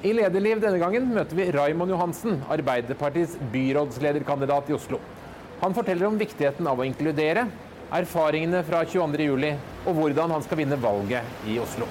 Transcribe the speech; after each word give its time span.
I 0.00 0.14
Lederliv 0.16 0.62
denne 0.62 0.78
gangen 0.80 1.10
møter 1.12 1.36
vi 1.36 1.44
Raimond 1.52 1.92
Johansen, 1.92 2.38
Arbeiderpartiets 2.48 3.34
byrådslederkandidat 3.52 4.70
i 4.70 4.72
Oslo. 4.72 4.96
Han 5.60 5.76
forteller 5.76 6.08
om 6.08 6.16
viktigheten 6.16 6.64
av 6.70 6.80
å 6.80 6.86
inkludere, 6.88 7.42
erfaringene 7.92 8.62
fra 8.64 8.80
22.07. 8.88 9.58
og 9.84 9.98
hvordan 9.98 10.32
han 10.32 10.46
skal 10.46 10.60
vinne 10.62 10.78
valget 10.80 11.44
i 11.52 11.58
Oslo. 11.60 11.90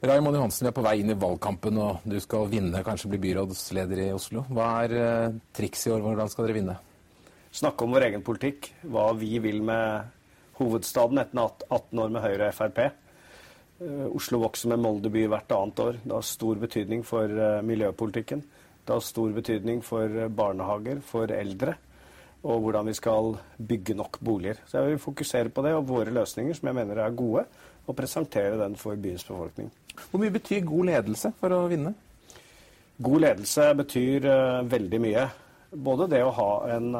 Raimond 0.00 0.40
Johansen, 0.40 0.64
vi 0.64 0.72
er 0.72 0.78
på 0.80 0.88
vei 0.88 0.96
inn 1.02 1.12
i 1.12 1.20
valgkampen, 1.28 1.76
og 1.76 2.08
du 2.08 2.16
skal 2.24 2.48
vinne, 2.48 2.80
kanskje 2.88 3.12
bli 3.12 3.20
byrådsleder 3.28 4.06
i 4.08 4.10
Oslo. 4.16 4.48
Hva 4.48 4.72
er 4.86 4.96
eh, 4.96 5.38
trikset 5.52 5.92
i 5.92 5.96
år? 5.98 6.08
Hvordan 6.08 6.32
skal 6.32 6.48
dere 6.48 6.60
vinne? 6.62 6.80
Snakke 7.52 7.84
om 7.84 7.92
vår 7.92 8.08
egen 8.08 8.24
politikk. 8.24 8.72
Hva 8.88 9.10
vi 9.12 9.36
vil 9.44 9.60
med 9.60 10.13
hovedstaden 10.58 11.20
etter 11.22 11.40
18 11.68 12.02
år 12.02 12.12
med 12.14 12.24
Høyre 12.24 12.50
og 12.50 12.56
Frp. 12.56 12.80
Eh, 12.84 14.06
Oslo 14.14 14.40
vokser 14.44 14.70
med 14.72 14.82
Molde 14.84 15.10
by 15.12 15.24
hvert 15.30 15.54
annet 15.54 15.82
år. 15.82 15.98
Det 16.04 16.14
har 16.14 16.28
stor 16.28 16.60
betydning 16.62 17.02
for 17.06 17.30
eh, 17.30 17.62
miljøpolitikken. 17.66 18.44
Det 18.84 18.92
har 18.92 19.02
stor 19.02 19.32
betydning 19.34 19.80
for 19.84 20.28
barnehager, 20.28 21.00
for 21.04 21.30
eldre, 21.32 21.74
og 22.44 22.60
hvordan 22.60 22.90
vi 22.90 22.96
skal 22.98 23.32
bygge 23.56 23.96
nok 23.96 24.18
boliger. 24.20 24.58
Så 24.68 24.78
jeg 24.82 24.92
vil 24.92 25.04
fokusere 25.06 25.48
på 25.48 25.64
det 25.64 25.72
og 25.72 25.86
våre 25.88 26.12
løsninger, 26.12 26.54
som 26.54 26.68
jeg 26.68 26.76
mener 26.76 27.00
er 27.00 27.16
gode, 27.16 27.46
og 27.86 27.96
presentere 27.96 28.58
den 28.60 28.76
for 28.76 29.00
byens 29.00 29.24
befolkning. 29.24 29.70
Hvor 30.10 30.20
mye 30.20 30.34
betyr 30.34 30.66
god 30.68 30.90
ledelse 30.90 31.32
for 31.40 31.56
å 31.56 31.62
vinne? 31.72 31.94
God 33.00 33.24
ledelse 33.24 33.70
betyr 33.80 34.28
veldig 34.68 35.00
mye. 35.00 35.24
Både 35.72 36.10
det 36.12 36.20
å 36.22 36.34
ha 36.36 36.50
en 36.76 36.92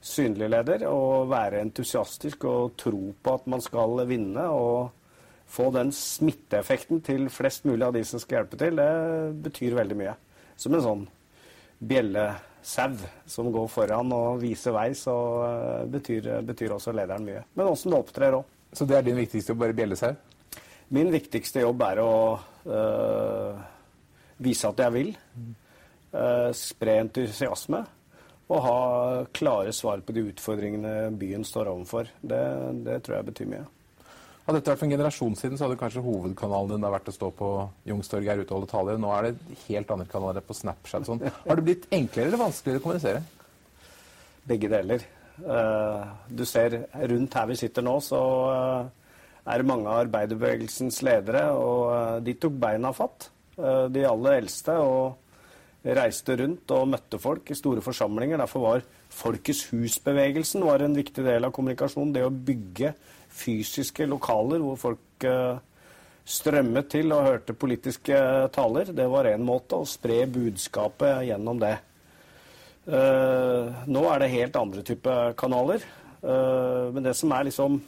synlig 0.00 0.48
leder 0.50 0.86
og 0.88 1.28
være 1.30 1.60
entusiastisk 1.64 2.44
og 2.48 2.76
tro 2.80 3.10
på 3.20 3.34
at 3.36 3.46
man 3.52 3.60
skal 3.60 4.06
vinne. 4.08 4.48
og 4.48 4.90
få 5.50 5.70
den 5.74 5.90
smitteeffekten 5.90 7.00
til 7.02 7.26
flest 7.32 7.64
mulig 7.66 7.82
av 7.82 7.96
de 7.96 8.04
som 8.06 8.22
skal 8.22 8.40
hjelpe 8.40 8.58
til, 8.60 8.78
det 8.78 9.40
betyr 9.42 9.74
veldig 9.80 9.96
mye. 9.98 10.14
Som 10.60 10.76
en 10.76 10.84
sånn 10.84 11.02
bjellesau 11.90 12.94
som 13.26 13.50
går 13.50 13.66
foran 13.72 14.14
og 14.14 14.40
viser 14.44 14.74
vei, 14.76 14.92
så 14.94 15.16
uh, 15.42 15.86
betyr, 15.90 16.30
betyr 16.46 16.76
også 16.76 16.94
lederen 16.94 17.26
mye. 17.26 17.42
Men 17.58 17.72
åssen 17.72 17.90
det 17.90 17.98
opptrer 17.98 18.38
òg. 18.38 18.58
Så 18.70 18.86
det 18.86 19.00
er 19.00 19.06
din 19.08 19.18
viktigste 19.18 19.50
jobb, 19.50 19.64
bare 19.64 19.74
bjellesau? 19.74 20.12
Min 20.94 21.10
viktigste 21.10 21.64
jobb 21.64 21.82
er 21.86 22.00
å 22.02 22.12
øh, 22.66 23.58
vise 24.42 24.70
at 24.70 24.82
jeg 24.82 24.94
vil. 24.94 25.10
Øh, 26.14 26.50
spre 26.54 26.94
entusiasme. 27.02 27.80
Og 28.50 28.62
ha 28.64 28.78
klare 29.36 29.72
svar 29.76 30.02
på 30.02 30.14
de 30.16 30.24
utfordringene 30.32 31.12
byen 31.18 31.44
står 31.46 31.70
overfor. 31.70 32.10
Det, 32.20 32.40
det 32.86 32.98
tror 33.06 33.20
jeg 33.20 33.28
betyr 33.30 33.50
mye. 33.52 33.66
Hadde 34.46 34.58
dette 34.58 34.72
vært 34.72 34.80
for 34.80 34.88
en 34.88 34.94
generasjon 34.96 35.36
siden, 35.38 35.58
så 35.58 35.68
hadde 35.68 35.78
kanskje 35.78 36.02
hovedkanalen 36.02 36.72
din 36.72 36.90
vært 36.90 37.10
å 37.12 37.14
stå 37.14 37.28
på 37.38 37.50
Youngstorget 37.86 38.32
her 38.32 38.40
ute 38.42 38.50
og 38.50 38.56
holde 38.58 38.70
taler. 38.72 38.98
Nå 38.98 39.12
er 39.14 39.28
det 39.28 39.58
helt 39.68 39.92
andre 39.94 40.08
kanaler 40.10 40.42
på 40.42 40.56
Snapchat. 40.58 41.06
Sånn. 41.06 41.22
Har 41.44 41.60
det 41.60 41.66
blitt 41.68 41.86
enklere 41.94 42.32
eller 42.32 42.42
vanskeligere 42.42 42.82
å 42.82 42.86
kommunisere? 42.88 43.22
Begge 44.50 44.72
deler. 44.72 45.04
Uh, 45.40 46.08
du 46.26 46.42
ser 46.48 46.80
rundt 47.12 47.36
her 47.38 47.46
vi 47.48 47.60
sitter 47.60 47.86
nå, 47.86 47.94
så 48.02 48.18
er 48.18 48.90
er 49.50 49.66
mange 49.66 49.88
av 49.88 50.04
arbeiderbevegelsens 50.04 51.00
ledere, 51.06 51.46
og 51.56 51.84
eh, 51.94 52.16
de 52.26 52.34
tok 52.38 52.58
beina 52.60 52.92
fatt. 52.96 53.30
Eh, 53.56 53.86
de 53.92 54.04
aller 54.06 54.40
eldste. 54.42 54.76
og 54.78 55.29
reiste 55.84 56.36
rundt 56.36 56.72
og 56.76 56.88
møtte 56.92 57.20
folk 57.20 57.50
i 57.50 57.56
store 57.58 57.84
forsamlinger. 57.84 58.40
Derfor 58.40 58.64
var 58.66 58.86
Folkets 59.10 59.64
hus-bevegelsen 59.72 60.62
en 60.62 60.94
viktig 60.94 61.24
del 61.24 61.46
av 61.46 61.54
kommunikasjonen. 61.56 62.12
Det 62.14 62.24
å 62.26 62.30
bygge 62.30 62.92
fysiske 63.30 64.06
lokaler 64.06 64.62
hvor 64.62 64.76
folk 64.78 65.26
uh, 65.26 65.58
strømmet 66.24 66.90
til 66.92 67.14
og 67.16 67.26
hørte 67.26 67.56
politiske 67.58 68.18
taler. 68.54 68.92
Det 68.94 69.08
var 69.10 69.30
én 69.32 69.42
måte 69.42 69.80
å 69.80 69.88
spre 69.88 70.26
budskapet 70.30 71.24
gjennom 71.30 71.62
det. 71.62 71.76
Uh, 72.86 73.82
nå 73.90 74.04
er 74.12 74.22
det 74.22 74.34
helt 74.36 74.60
andre 74.60 74.84
typer 74.86 75.34
kanaler. 75.38 75.86
Men 76.20 77.00
det 77.00 77.14
som 77.16 77.30
er 77.32 77.46
liksom 77.48 77.78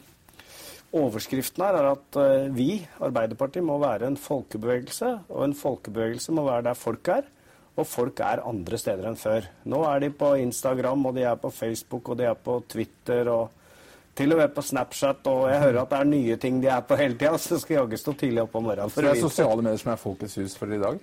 Overskriften 0.93 1.63
her 1.65 1.77
er 1.79 1.87
at 1.95 2.17
eh, 2.21 2.51
vi, 2.53 2.73
Arbeiderpartiet, 3.01 3.65
må 3.65 3.79
være 3.81 4.11
en 4.11 4.19
folkebevegelse. 4.21 5.13
Og 5.33 5.47
en 5.47 5.55
folkebevegelse 5.57 6.35
må 6.37 6.45
være 6.45 6.67
der 6.69 6.77
folk 6.77 7.09
er. 7.15 7.31
Og 7.73 7.89
folk 7.89 8.21
er 8.21 8.43
andre 8.45 8.79
steder 8.81 9.09
enn 9.09 9.17
før. 9.17 9.47
Nå 9.73 9.81
er 9.89 10.03
de 10.05 10.11
på 10.13 10.35
Instagram, 10.43 11.07
og 11.09 11.17
de 11.17 11.25
er 11.25 11.39
på 11.41 11.51
Facebook, 11.55 12.13
og 12.13 12.19
de 12.21 12.27
er 12.29 12.37
på 12.37 12.59
Twitter, 12.69 13.31
og 13.33 13.63
til 14.19 14.35
og 14.35 14.43
med 14.43 14.53
på 14.53 14.65
Snapchat. 14.65 15.25
Og 15.33 15.47
jeg 15.49 15.63
hører 15.63 15.81
at 15.83 15.95
det 15.95 16.01
er 16.03 16.11
nye 16.11 16.37
ting 16.41 16.61
de 16.61 16.69
er 16.73 16.85
på 16.85 16.99
hele 17.01 17.17
tida, 17.17 17.39
så 17.47 17.61
skal 17.63 17.81
jaggu 17.81 17.97
stå 18.01 18.17
tidlig 18.25 18.45
opp 18.45 18.59
om 18.61 18.69
morgenen. 18.69 18.93
så 18.93 19.05
det 19.05 19.15
er 19.15 19.23
sosiale 19.23 19.65
medier 19.65 19.81
som 19.81 19.95
er 19.95 20.03
Folkets 20.03 20.37
hus 20.41 20.59
for 20.59 20.73
i 20.73 20.83
dag? 20.83 21.01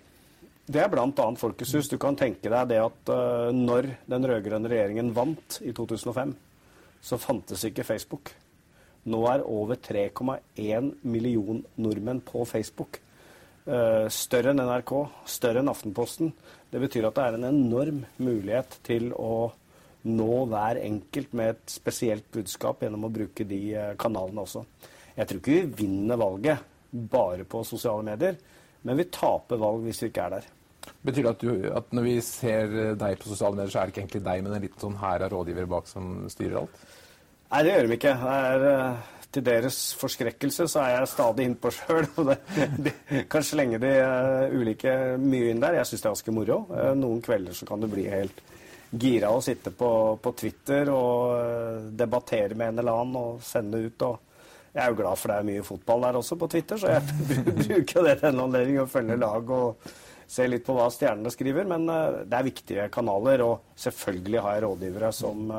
Det 0.70 0.84
er 0.84 0.92
bl.a. 0.92 1.26
Folkets 1.42 1.74
hus. 1.74 1.90
Du 1.90 1.98
kan 1.98 2.18
tenke 2.18 2.52
deg 2.52 2.70
det 2.70 2.78
at 2.84 3.10
uh, 3.10 3.50
når 3.56 3.90
den 4.12 4.30
rød-grønne 4.30 4.70
regjeringen 4.70 5.10
vant 5.16 5.58
i 5.66 5.74
2005, 5.74 6.36
så 7.02 7.18
fantes 7.18 7.66
ikke 7.66 7.88
Facebook. 7.88 8.30
Nå 9.10 9.24
er 9.32 9.46
over 9.48 9.80
3,1 9.82 10.92
million 11.02 11.64
nordmenn 11.82 12.22
på 12.22 12.46
Facebook. 12.46 13.00
Uh, 13.66 14.06
større 14.14 14.54
enn 14.54 14.62
NRK, 14.62 14.94
større 15.26 15.64
enn 15.64 15.74
Aftenposten. 15.74 16.36
Det 16.70 16.82
betyr 16.84 17.08
at 17.10 17.18
det 17.18 17.26
er 17.26 17.38
en 17.38 17.48
enorm 17.50 18.04
mulighet 18.22 18.78
til 18.86 19.10
å 19.18 19.50
nå 20.10 20.36
hver 20.52 20.80
enkelt 20.84 21.34
med 21.36 21.56
et 21.56 21.74
spesielt 21.74 22.30
budskap 22.32 22.86
gjennom 22.86 23.08
å 23.08 23.12
bruke 23.14 23.46
de 23.48 23.60
uh, 23.74 23.96
kanalene 24.00 24.46
også. 24.46 24.64
Jeg 25.18 25.28
tror 25.28 25.42
ikke 25.42 25.58
vi 25.58 25.84
vinner 25.84 26.20
valget 26.22 26.70
bare 26.90 27.44
på 27.50 27.66
sosiale 27.68 28.06
medier, 28.06 28.38
men 28.86 28.98
vi 28.98 29.10
taper 29.12 29.60
valg 29.60 29.84
hvis 29.86 30.06
vi 30.06 30.12
ikke 30.12 30.30
er 30.30 30.38
der. 30.38 30.48
Betyr 31.04 31.26
det 31.26 31.34
at, 31.34 31.44
du, 31.44 31.68
at 31.76 31.92
når 31.96 32.06
vi 32.06 32.16
ser 32.24 32.74
deg 32.98 33.20
på 33.20 33.34
sosiale 33.34 33.58
medier, 33.58 33.74
så 33.74 33.82
er 33.82 33.90
det 33.90 33.94
ikke 33.94 34.06
egentlig 34.06 34.24
deg, 34.30 34.46
men 34.46 34.56
en 34.56 34.64
liten 34.64 34.86
sånn 34.86 34.98
hær 35.02 35.26
av 35.26 35.34
rådgivere 35.34 35.70
bak 35.70 35.90
som 35.90 36.14
styrer 36.32 36.62
alt? 36.62 36.82
Nei, 37.50 37.62
det 37.66 37.74
gjør 37.74 37.90
de 37.90 37.98
ikke. 37.98 38.16
Er, 38.30 38.66
uh, 38.70 39.19
til 39.34 39.46
deres 39.46 39.78
forskrekkelse 40.00 40.66
så 40.72 40.82
er 40.84 40.96
jeg 40.96 41.10
stadig 41.12 41.46
innpå 41.46 41.72
sjøl. 41.74 42.08
kan 43.32 43.46
slenge 43.46 43.80
de 43.82 43.92
uh, 44.02 44.56
ulike 44.56 44.94
mye 45.22 45.52
inn 45.52 45.62
der. 45.62 45.78
Jeg 45.80 45.90
syns 45.90 46.02
det 46.02 46.08
er 46.08 46.16
ganske 46.16 46.36
moro. 46.36 46.64
Uh, 46.72 46.94
noen 46.98 47.22
kvelder 47.26 47.58
så 47.58 47.68
kan 47.70 47.84
du 47.84 47.90
bli 47.92 48.08
helt 48.10 48.42
gira 48.90 49.30
og 49.30 49.44
sitte 49.46 49.70
på, 49.78 49.92
på 50.18 50.34
Twitter 50.34 50.90
og 50.90 51.94
debattere 51.94 52.58
med 52.58 52.72
en 52.72 52.82
eller 52.82 53.04
annen 53.04 53.20
og 53.20 53.44
sende 53.46 53.84
ut. 53.86 54.02
og 54.08 54.18
jeg 54.74 54.82
er 54.82 54.94
jo 54.94 54.98
glad 54.98 55.18
for 55.18 55.30
det 55.30 55.38
er 55.38 55.50
mye 55.50 55.66
fotball 55.66 56.06
der 56.06 56.18
også 56.18 56.38
på 56.38 56.48
Twitter, 56.50 56.78
så 56.78 56.96
jeg 56.96 57.02
bruker 57.68 58.06
det 58.06 58.16
til 58.22 58.30
en 58.32 58.44
anledning 58.48 58.82
å 58.82 58.90
følge 58.90 59.18
lag 59.22 59.54
og 59.54 59.90
se 60.30 60.46
litt 60.50 60.66
på 60.66 60.74
hva 60.78 60.88
stjernene 60.94 61.30
skriver. 61.34 61.70
Men 61.70 61.86
det 61.90 62.38
er 62.38 62.46
viktige 62.46 62.90
kanaler, 62.94 63.46
og 63.46 63.78
selvfølgelig 63.78 64.44
har 64.46 64.58
jeg 64.58 64.66
rådgivere 64.66 65.14
som 65.14 65.54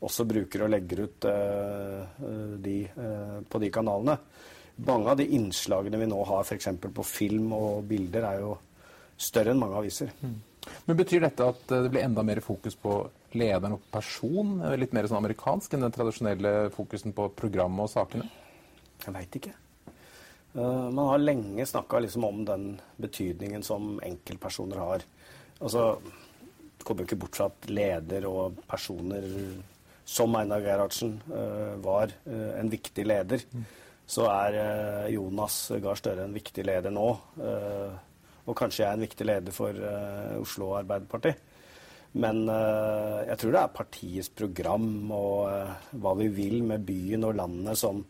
også 0.00 0.24
bruker 0.28 0.64
og 0.64 0.72
legger 0.72 1.04
ut 1.04 1.28
uh, 1.28 2.20
de, 2.62 2.76
uh, 2.96 3.38
på 3.44 3.60
de 3.62 3.70
kanalene. 3.72 4.16
Mange 4.86 5.12
av 5.12 5.18
de 5.20 5.26
innslagene 5.36 6.00
vi 6.00 6.08
nå 6.08 6.20
har 6.24 6.46
f.eks. 6.46 6.70
på 6.80 7.04
film 7.04 7.52
og 7.56 7.84
bilder, 7.88 8.24
er 8.24 8.44
jo 8.44 8.54
større 9.20 9.52
enn 9.52 9.60
mange 9.60 9.76
aviser. 9.82 10.12
Mm. 10.24 10.38
Men 10.86 10.96
Betyr 10.96 11.24
dette 11.24 11.48
at 11.52 11.64
det 11.68 11.90
blir 11.92 12.04
enda 12.04 12.24
mer 12.24 12.40
fokus 12.44 12.76
på 12.80 12.94
lederen 13.36 13.76
og 13.76 13.84
person? 13.92 14.58
Litt 14.80 14.94
mer 14.96 15.08
sånn 15.08 15.20
amerikansk 15.20 15.76
enn 15.76 15.84
den 15.84 15.94
tradisjonelle 15.94 16.54
fokusen 16.74 17.14
på 17.16 17.28
programmet 17.36 17.84
og 17.84 17.92
sakene? 17.92 18.28
Jeg 19.04 19.16
veit 19.16 19.36
ikke. 19.40 19.52
Uh, 20.54 20.88
man 20.90 21.12
har 21.12 21.22
lenge 21.22 21.66
snakka 21.68 22.00
liksom 22.02 22.24
om 22.26 22.40
den 22.48 22.70
betydningen 23.00 23.62
som 23.66 23.98
enkeltpersoner 24.04 24.80
har. 24.80 25.04
Altså, 25.60 25.92
det 26.80 26.88
kommer 26.88 27.04
ikke 27.04 27.20
bort 27.20 27.36
fra 27.36 27.50
at 27.52 27.68
leder 27.68 28.24
og 28.28 28.62
personer 28.68 29.28
som 30.10 30.34
Einar 30.34 30.64
Gerhardsen 30.64 31.20
uh, 31.30 31.76
var 31.84 32.10
uh, 32.26 32.58
en 32.58 32.70
viktig 32.70 33.04
leder, 33.06 33.44
mm. 33.52 33.66
så 34.10 34.26
er 34.32 34.56
uh, 34.58 35.12
Jonas 35.12 35.60
Gahr 35.82 36.00
Støre 36.00 36.26
en 36.26 36.34
viktig 36.34 36.66
leder 36.66 36.94
nå. 36.94 37.06
og 38.50 38.56
kanskje 38.58 38.82
jeg 38.82 38.88
er 38.88 38.96
en 38.98 39.04
viktig 39.04 39.26
leder 39.28 39.54
for 39.54 39.76
Oslo 40.40 40.72
Arbeiderparti. 40.80 41.30
Men 42.18 42.40
jeg 42.48 43.36
tror 43.38 43.52
det 43.54 43.60
er 43.60 43.74
partiets 43.76 44.30
program 44.34 45.12
og 45.14 46.00
hva 46.02 46.14
vi 46.18 46.26
vil 46.34 46.64
med 46.66 46.82
byen 46.82 47.28
og 47.28 47.36
landet 47.38 47.78
som 47.78 48.00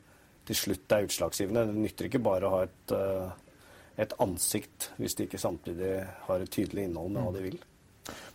til 0.48 0.56
slutt 0.56 0.94
er 0.96 1.04
utslagsgivende. 1.04 1.66
Det 1.68 1.82
nytter 1.82 2.08
ikke 2.08 2.22
bare 2.24 2.48
å 2.48 2.54
ha 2.54 2.62
et, 2.64 2.94
et 4.06 4.14
ansikt 4.24 4.88
hvis 4.96 5.18
de 5.18 5.28
ikke 5.28 5.42
samtidig 5.42 5.98
har 6.30 6.40
et 6.40 6.54
tydelig 6.54 6.86
innhold 6.88 7.12
med 7.12 7.26
hva 7.26 7.34
de 7.36 7.44
vil. 7.50 7.60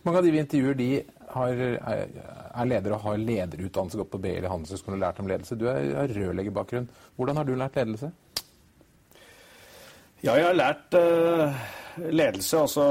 Mange 0.06 0.20
av 0.20 0.26
de 0.26 0.30
vi 0.30 0.42
intervjuer, 0.44 0.78
de 0.78 0.90
har, 1.36 1.62
er 1.86 2.68
leder 2.68 2.96
og 2.96 3.02
har 3.04 3.20
lederutdannelse, 3.20 4.00
gått 4.00 4.12
på 4.12 4.20
BI 4.22 4.36
eller 4.38 4.52
Handelshøyskolen 4.52 4.98
og 4.98 5.04
lært 5.04 5.20
om 5.22 5.30
ledelse. 5.30 5.58
Du 5.58 5.66
har 5.68 6.12
rørleggerbakgrunn. 6.12 6.88
Hvordan 7.16 7.40
har 7.40 7.48
du 7.48 7.54
lært 7.58 7.78
ledelse? 7.78 8.12
Ja, 10.24 10.32
jeg 10.32 10.46
har 10.46 10.56
lært 10.56 10.96
uh, 10.96 11.66
ledelse. 12.08 12.58
Altså, 12.58 12.84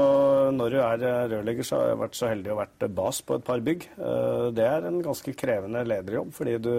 når 0.54 0.72
du 0.72 0.78
er 0.78 1.02
eh, 1.04 1.24
rørlegger, 1.34 1.66
så 1.66 1.80
har 1.80 1.90
jeg 1.90 2.00
vært 2.04 2.18
så 2.18 2.30
heldig 2.30 2.52
å 2.54 2.58
vært 2.60 2.86
bas 2.96 3.18
på 3.26 3.36
et 3.36 3.46
par 3.46 3.64
bygg. 3.66 3.88
Uh, 3.98 4.48
det 4.56 4.64
er 4.64 4.86
en 4.86 5.02
ganske 5.04 5.34
krevende 5.38 5.82
lederjobb, 5.84 6.30
fordi 6.36 6.56
du 6.62 6.74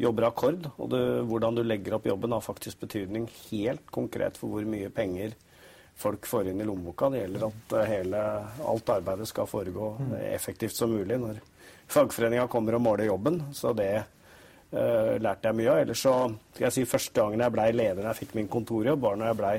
jobber 0.00 0.28
akkord. 0.30 0.70
Og 0.78 0.90
du, 0.90 0.98
hvordan 1.28 1.60
du 1.60 1.62
legger 1.66 1.98
opp 1.98 2.08
jobben, 2.08 2.32
har 2.34 2.44
faktisk 2.44 2.80
betydning 2.86 3.28
helt 3.52 3.84
konkret 3.94 4.40
for 4.40 4.54
hvor 4.54 4.66
mye 4.68 4.90
penger 4.94 5.36
folk 5.96 6.26
får 6.26 6.48
inn 6.48 6.60
i 6.60 6.64
lommeboka. 6.64 7.10
Det 7.10 7.22
gjelder 7.22 7.46
at 7.48 7.74
eh, 7.78 7.90
hele, 7.90 8.22
alt 8.66 8.94
arbeidet 8.96 9.28
skal 9.30 9.48
foregå 9.50 9.92
effektivt 10.30 10.76
som 10.76 10.92
mulig 10.92 11.18
når 11.20 11.40
fagforeninga 11.90 12.48
kommer 12.50 12.76
og 12.76 12.84
måler 12.84 13.08
jobben. 13.08 13.40
Så 13.52 13.72
det 13.76 13.92
uh, 14.00 15.14
lærte 15.20 15.50
jeg 15.50 15.58
mye 15.58 15.70
av. 15.70 15.82
Ellers 15.84 16.04
så 16.04 16.14
skal 16.54 16.68
jeg 16.68 16.76
si 16.78 16.86
første 16.88 17.20
gangen 17.20 17.44
jeg 17.44 17.54
blei 17.54 17.68
leder 17.74 18.08
jeg 18.08 18.20
fikk 18.22 18.34
min 18.38 18.50
kontorjobb, 18.50 19.02
var 19.04 19.20
når 19.20 19.30
jeg 19.30 19.40
blei 19.42 19.54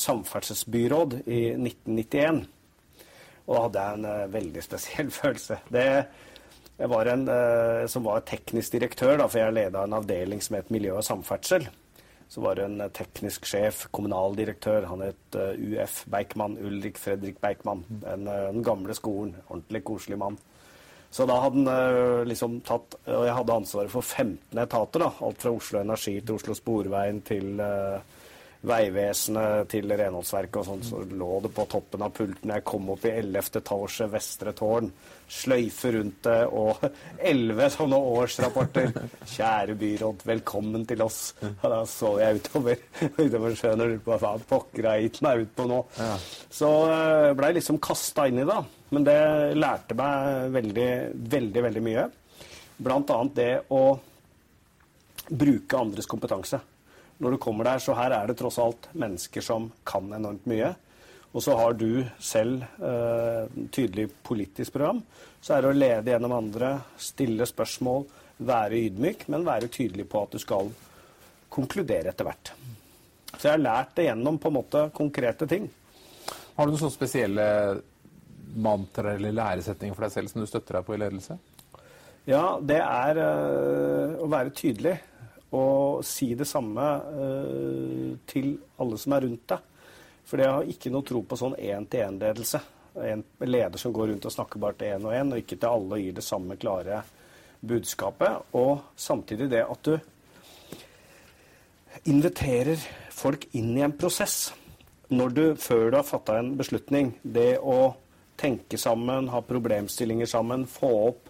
samferdselsbyråd 0.00 1.20
i 1.26 1.42
1991. 1.58 2.42
Og 3.50 3.54
da 3.54 3.62
hadde 3.66 3.84
jeg 3.84 4.00
en 4.00 4.08
uh, 4.08 4.32
veldig 4.32 4.66
spesiell 4.66 5.14
følelse. 5.20 5.60
Det 5.68 5.86
jeg 6.80 6.88
var 6.88 7.10
en 7.12 7.26
uh, 7.28 7.84
som 7.92 8.06
var 8.06 8.24
teknisk 8.24 8.72
direktør, 8.78 9.18
da, 9.20 9.28
for 9.28 9.42
jeg 9.42 9.52
leda 9.52 9.84
en 9.84 9.98
avdeling 9.98 10.40
som 10.40 10.56
het 10.56 10.70
miljø 10.72 10.96
og 10.96 11.04
samferdsel. 11.04 11.66
Så 12.30 12.44
var 12.44 12.58
det 12.58 12.68
en 12.68 12.78
uh, 12.80 12.90
teknisk 12.94 13.48
sjef, 13.50 13.88
kommunaldirektør. 13.94 14.86
Han 14.90 15.02
het 15.02 15.38
uh, 15.38 15.50
UF 15.58 16.04
Beikmann, 16.10 16.58
Ulrik 16.62 17.00
Fredrik 17.02 17.40
Beikmann. 17.42 17.82
Den, 18.04 18.28
den 18.30 18.62
gamle 18.66 18.94
skolen. 18.94 19.34
Ordentlig 19.48 19.82
koselig 19.88 20.20
mann. 20.22 20.38
Så 21.10 21.26
da 21.26 21.40
hadde 21.42 21.72
han 21.74 22.28
liksom 22.30 22.60
tatt 22.62 22.92
Og 23.10 23.24
jeg 23.26 23.34
hadde 23.34 23.54
ansvaret 23.58 23.90
for 23.90 24.06
15 24.06 24.60
etater. 24.62 25.02
da, 25.02 25.08
Alt 25.26 25.42
fra 25.42 25.50
Oslo 25.50 25.80
Energi 25.80 26.20
til 26.20 26.36
Oslo 26.36 26.54
Sporveien 26.54 27.18
til 27.26 27.58
Vegvesenet 28.60 29.70
til 29.72 29.88
renholdsverket 29.96 30.58
og 30.60 30.66
sånn, 30.66 30.82
så 30.84 30.98
lå 31.16 31.38
det 31.40 31.50
på 31.56 31.64
toppen 31.72 32.02
av 32.04 32.12
pulten. 32.12 32.50
Jeg 32.52 32.64
kom 32.68 32.90
opp 32.92 33.06
i 33.08 33.12
11. 33.14 33.46
etasje, 33.56 34.08
vestre 34.12 34.52
tårn, 34.56 34.90
sløyfe 35.32 35.92
rundt 35.94 36.18
det 36.26 36.42
og 36.44 36.82
11 37.32 37.70
sånne 37.78 38.00
årsrapporter. 38.10 38.92
Kjære 39.32 39.76
byråd, 39.80 40.24
velkommen 40.28 40.84
til 40.90 41.04
oss. 41.06 41.20
Og 41.46 41.64
da 41.72 41.78
så 41.88 42.10
jeg 42.20 42.42
utover, 42.42 42.82
utover 43.22 43.56
sjøen 43.56 43.80
og 43.86 43.94
lurte 43.94 44.04
på 44.10 44.18
hva 44.26 44.34
pokker 44.52 44.90
jeg 44.90 45.06
gitt 45.06 45.22
meg 45.24 45.46
ut 45.46 45.54
på 45.56 45.66
nå. 45.70 45.78
Ja. 45.96 46.10
Så 46.60 46.70
jeg 46.92 47.38
blei 47.40 47.54
liksom 47.56 47.80
kasta 47.80 48.28
inn 48.28 48.42
i 48.42 48.48
det. 48.50 48.58
Men 48.92 49.06
det 49.06 49.20
lærte 49.56 49.96
meg 49.96 50.50
veldig, 50.58 50.90
veldig, 51.32 51.64
veldig 51.70 51.84
mye. 51.86 52.04
Blant 52.80 53.14
annet 53.16 53.40
det 53.40 53.52
å 53.72 53.84
bruke 55.30 55.80
andres 55.80 56.10
kompetanse 56.10 56.60
når 57.20 57.36
du 57.36 57.42
kommer 57.42 57.68
der. 57.68 57.82
Så 57.82 57.96
her 57.96 58.14
er 58.16 58.28
det 58.28 58.38
tross 58.40 58.58
alt 58.62 58.88
mennesker 58.96 59.44
som 59.44 59.70
kan 59.86 60.08
enormt 60.16 60.46
mye. 60.50 60.72
Og 61.30 61.44
så 61.44 61.54
har 61.54 61.76
du 61.78 62.02
selv 62.18 62.64
eh, 62.82 63.44
tydelig 63.70 64.08
politisk 64.26 64.74
program. 64.74 65.02
Så 65.40 65.54
er 65.54 65.62
det 65.62 65.70
å 65.70 65.76
lede 65.78 66.14
gjennom 66.14 66.34
andre, 66.34 66.72
stille 66.98 67.46
spørsmål, 67.46 68.08
være 68.40 68.80
ydmyk, 68.88 69.28
men 69.30 69.46
være 69.46 69.70
tydelig 69.70 70.08
på 70.10 70.24
at 70.24 70.34
du 70.34 70.42
skal 70.42 70.72
konkludere 71.52 72.10
etter 72.10 72.26
hvert. 72.26 72.52
Så 73.36 73.46
jeg 73.46 73.54
har 73.54 73.62
lært 73.62 73.94
det 73.96 74.08
gjennom 74.08 74.40
på 74.42 74.50
en 74.50 74.58
måte 74.58 74.82
konkrete 74.96 75.46
ting. 75.50 75.68
Har 76.56 76.66
du 76.66 76.72
noen 76.72 76.82
sånne 76.82 76.96
spesielle 76.96 77.46
mantraer 78.60 79.20
eller 79.20 79.36
læresetninger 79.36 79.94
for 79.94 80.06
deg 80.06 80.14
selv 80.16 80.32
som 80.32 80.42
du 80.42 80.50
støtter 80.50 80.78
deg 80.80 80.88
på 80.88 80.96
i 80.96 81.00
ledelse? 81.00 81.38
Ja, 82.28 82.58
det 82.60 82.80
er 82.82 83.20
uh, 83.22 84.18
å 84.20 84.26
være 84.30 84.52
tydelig 84.54 84.98
og 85.56 86.04
si 86.06 86.32
det 86.38 86.46
samme 86.48 86.86
uh, 87.10 88.10
til 88.30 88.52
alle 88.80 88.98
som 89.00 89.16
er 89.16 89.26
rundt 89.26 89.48
deg. 89.50 89.64
For 90.30 90.38
jeg 90.38 90.54
har 90.54 90.68
ikke 90.70 90.92
noe 90.94 91.06
tro 91.06 91.24
på 91.26 91.38
sånn 91.38 91.56
én-til-én-ledelse. 91.58 92.60
En 93.06 93.24
leder 93.46 93.80
som 93.80 93.94
går 93.94 94.12
rundt 94.12 94.28
og 94.28 94.34
snakker 94.34 94.62
bare 94.62 94.78
til 94.78 94.94
én 94.94 95.06
og 95.06 95.14
én, 95.16 95.32
og 95.32 95.42
ikke 95.42 95.58
til 95.58 95.70
alle 95.70 95.96
og 95.96 96.04
gir 96.04 96.14
det 96.14 96.26
samme 96.26 96.58
klare 96.60 97.02
budskapet. 97.60 98.54
Og 98.58 98.94
samtidig 98.94 99.50
det 99.50 99.64
at 99.66 99.90
du 99.90 99.96
inviterer 102.10 102.78
folk 103.10 103.48
inn 103.58 103.74
i 103.76 103.84
en 103.84 103.96
prosess. 103.96 104.52
Når 105.10 105.34
du, 105.34 105.42
før 105.58 105.90
du 105.90 105.98
har 105.98 106.06
fatta 106.06 106.38
en 106.38 106.54
beslutning, 106.58 107.16
det 107.22 107.58
å 107.58 107.96
tenke 108.40 108.78
sammen, 108.78 109.28
ha 109.32 109.42
problemstillinger 109.44 110.30
sammen, 110.30 110.68
få 110.70 110.90
opp 111.08 111.26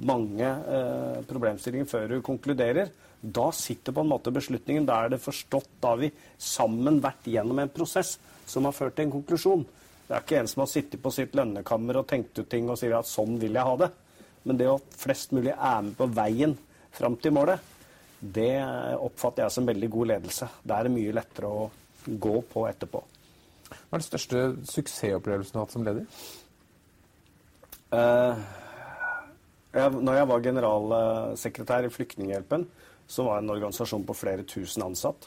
mange 0.00 0.48
eh, 0.48 1.20
problemstillinger 1.28 1.88
før 1.88 2.08
du 2.10 2.18
konkluderer, 2.24 2.90
da 3.20 3.50
sitter 3.52 3.92
på 3.92 4.00
en 4.00 4.10
måte 4.10 4.32
beslutningen. 4.32 4.86
Da 4.88 5.02
er 5.04 5.12
det 5.12 5.22
forstått. 5.22 5.68
Da 5.80 5.94
har 5.94 6.00
vi 6.00 6.12
sammen 6.40 7.00
vært 7.04 7.28
gjennom 7.28 7.58
en 7.60 7.72
prosess 7.72 8.16
som 8.48 8.66
har 8.66 8.76
ført 8.76 8.96
til 8.96 9.08
en 9.08 9.16
konklusjon. 9.18 9.66
Det 10.08 10.16
er 10.16 10.24
ikke 10.24 10.38
en 10.40 10.48
som 10.50 10.64
har 10.64 10.70
sittet 10.72 11.02
på 11.02 11.12
sitt 11.14 11.36
lønnekammer 11.38 12.00
og 12.00 12.08
tenkt 12.10 12.38
ut 12.40 12.48
ting 12.50 12.70
og 12.70 12.80
sier 12.80 12.96
at 12.98 13.06
sånn 13.06 13.36
vil 13.38 13.54
jeg 13.54 13.68
ha 13.68 13.76
det. 13.84 13.90
Men 14.48 14.58
det 14.58 14.70
at 14.72 14.96
flest 14.98 15.34
mulig 15.36 15.52
er 15.52 15.84
med 15.86 15.94
på 15.98 16.08
veien 16.16 16.56
fram 16.96 17.14
til 17.20 17.36
målet, 17.36 17.60
det 18.20 18.56
oppfatter 18.98 19.44
jeg 19.44 19.54
som 19.54 19.68
veldig 19.68 19.90
god 19.92 20.10
ledelse. 20.14 20.48
Det 20.64 20.76
er 20.76 20.92
mye 20.92 21.14
lettere 21.14 21.48
å 21.48 21.68
gå 22.04 22.34
på 22.50 22.64
etterpå. 22.68 23.04
Hva 23.70 23.96
er 23.96 24.00
den 24.00 24.06
største 24.08 24.42
suksessopplevelsen 24.66 25.54
du 25.54 25.60
har 25.60 25.68
hatt 25.68 25.76
som 25.76 25.86
leder? 25.86 26.08
Uh, 27.90 28.34
jeg, 29.74 30.02
når 30.02 30.18
jeg 30.18 30.28
var 30.32 30.44
generalsekretær 30.44 31.86
i 31.86 31.92
Flyktninghjelpen, 31.94 32.66
som 33.10 33.26
var 33.26 33.40
en 33.40 33.50
organisasjon 33.50 34.06
på 34.06 34.14
flere 34.14 34.46
tusen 34.46 34.84
ansatt. 34.86 35.26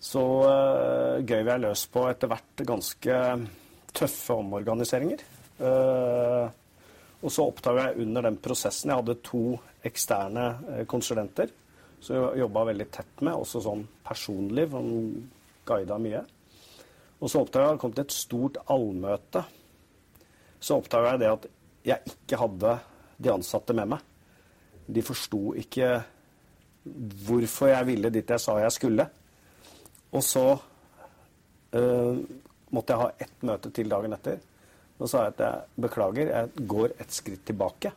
Så 0.00 0.22
uh, 0.46 1.18
gøy 1.20 1.42
vi 1.42 1.52
er 1.52 1.64
løs 1.66 1.84
på 1.92 2.06
etter 2.08 2.30
hvert 2.30 2.62
ganske 2.68 3.16
tøffe 3.92 4.36
omorganiseringer. 4.38 5.24
Uh, 5.60 6.46
og 7.20 7.32
så 7.34 7.44
oppdaga 7.50 7.90
jeg 7.90 8.06
under 8.06 8.24
den 8.24 8.38
prosessen 8.40 8.88
Jeg 8.88 9.02
hadde 9.02 9.18
to 9.26 9.42
eksterne 9.84 10.44
uh, 10.70 10.84
konsulenter 10.88 11.50
som 12.00 12.16
jeg 12.16 12.40
jobba 12.40 12.64
veldig 12.70 12.86
tett 12.92 13.20
med, 13.20 13.36
også 13.36 13.60
sånn 13.64 13.82
personlig, 14.06 14.66
som 14.72 14.86
guida 15.68 15.98
mye. 16.00 16.22
Og 17.20 17.28
så 17.28 17.42
oppdaga 17.42 17.66
jeg 17.66 17.74
at 17.74 17.76
det 17.76 17.82
kom 17.82 17.96
til 17.96 18.06
et 18.06 18.16
stort 18.16 18.60
allmøte. 18.72 19.42
Så 20.60 20.78
oppdaga 20.80 21.12
jeg 21.12 21.20
det 21.20 21.34
at 21.34 21.50
jeg 21.90 22.14
ikke 22.14 22.38
hadde 22.40 22.78
de 23.20 23.32
ansatte 23.34 23.76
med 23.76 23.92
meg. 23.92 24.06
De 24.88 25.04
forsto 25.04 25.42
ikke 25.60 25.90
hvorfor 27.26 27.70
jeg 27.72 27.88
ville 27.90 28.12
dit 28.12 28.30
jeg 28.30 28.42
sa 28.42 28.56
jeg 28.60 28.74
skulle. 28.74 29.06
Og 30.10 30.22
så 30.24 30.44
uh, 30.54 32.20
måtte 32.74 32.94
jeg 32.94 33.02
ha 33.02 33.10
ett 33.26 33.44
møte 33.46 33.72
til 33.74 33.90
dagen 33.90 34.16
etter. 34.16 34.40
Da 35.00 35.08
sa 35.08 35.24
jeg 35.24 35.34
at 35.34 35.42
jeg 35.44 35.84
beklager, 35.86 36.32
jeg 36.32 36.68
går 36.68 36.96
et 37.00 37.14
skritt 37.14 37.44
tilbake. 37.48 37.92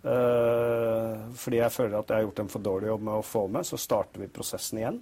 Uh, 0.00 1.28
fordi 1.36 1.60
jeg 1.60 1.74
føler 1.74 1.98
at 1.98 2.10
jeg 2.10 2.20
har 2.20 2.26
gjort 2.26 2.42
en 2.44 2.52
for 2.52 2.64
dårlig 2.64 2.90
jobb 2.90 3.06
med 3.08 3.20
å 3.20 3.26
få 3.26 3.46
med. 3.52 3.68
Så 3.68 3.80
starter 3.80 4.24
vi 4.24 4.32
prosessen 4.32 4.80
igjen. 4.80 5.00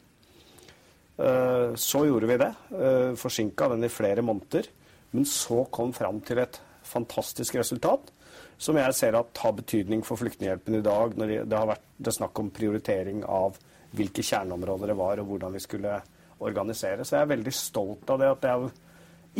Uh, 1.18 1.74
så 1.78 2.04
gjorde 2.06 2.30
vi 2.30 2.40
det. 2.42 2.52
Uh, 2.74 3.14
Forsinka 3.18 3.70
den 3.72 3.86
i 3.86 3.92
flere 3.92 4.24
måneder. 4.26 4.70
Men 5.14 5.24
så 5.26 5.62
kom 5.72 5.94
fram 5.96 6.20
til 6.26 6.42
et 6.42 6.60
fantastisk 6.88 7.56
resultat 7.58 8.12
som 8.58 8.78
jeg 8.78 8.94
ser 8.98 9.16
at 9.18 9.40
har 9.42 9.54
betydning 9.54 10.02
for 10.06 10.18
Flyktninghjelpen 10.18 10.80
i 10.80 10.84
dag, 10.84 11.14
når 11.18 11.34
det 11.46 11.58
har 11.58 11.68
vært 11.70 11.84
det 11.98 12.14
snakk 12.14 12.38
om 12.42 12.50
prioritering 12.54 13.22
av 13.24 13.58
hvilke 13.96 14.24
kjerneområder 14.26 14.90
det 14.90 14.96
var, 14.98 15.20
og 15.22 15.30
hvordan 15.30 15.54
vi 15.54 15.62
skulle 15.62 16.00
organisere. 16.44 17.06
Så 17.06 17.16
jeg 17.16 17.26
er 17.26 17.34
veldig 17.34 17.54
stolt 17.54 18.10
av 18.10 18.20
det 18.20 18.32
at 18.32 18.48
jeg 18.48 18.72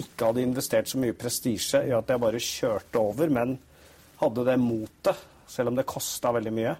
ikke 0.04 0.30
hadde 0.30 0.44
investert 0.44 0.90
så 0.90 1.00
mye 1.02 1.16
prestisje 1.18 1.82
i 1.88 1.94
at 1.94 2.10
jeg 2.10 2.22
bare 2.22 2.42
kjørte 2.42 3.02
over, 3.02 3.34
men 3.34 3.58
hadde 4.22 4.46
det 4.46 4.56
motet, 4.62 5.26
selv 5.48 5.72
om 5.72 5.78
det 5.78 5.88
kosta 5.88 6.32
veldig 6.36 6.54
mye, 6.54 6.76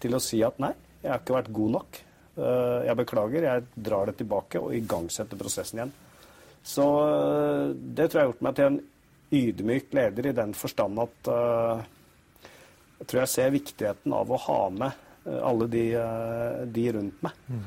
til 0.00 0.16
å 0.16 0.22
si 0.22 0.40
at 0.44 0.60
nei, 0.62 0.72
jeg 1.00 1.12
har 1.12 1.20
ikke 1.22 1.36
vært 1.36 1.52
god 1.56 1.74
nok. 1.76 2.00
Eh, 2.40 2.78
jeg 2.88 2.98
beklager, 3.00 3.46
jeg 3.46 3.66
drar 3.88 4.08
det 4.08 4.16
tilbake 4.20 4.60
og 4.60 4.76
igangsetter 4.76 5.40
prosessen 5.40 5.80
igjen. 5.80 5.92
Så 6.60 6.86
eh, 7.04 7.66
det 7.72 8.08
tror 8.08 8.20
jeg 8.20 8.26
har 8.26 8.32
gjort 8.32 8.46
meg 8.48 8.56
til 8.58 8.68
en 8.68 8.80
ydmyk 9.30 9.94
leder 9.94 10.26
i 10.26 10.32
den 10.34 10.54
forstand 10.58 10.98
at 11.02 11.30
uh, 11.30 11.82
jeg 13.00 13.08
tror 13.08 13.22
jeg 13.22 13.32
ser 13.32 13.54
viktigheten 13.54 14.14
av 14.14 14.30
å 14.30 14.40
ha 14.46 14.60
med 14.74 14.90
uh, 15.26 15.40
alle 15.46 15.68
de, 15.70 15.84
uh, 15.96 16.66
de, 16.66 16.86
rundt 16.96 17.22
meg 17.24 17.46
mm. 17.46 17.64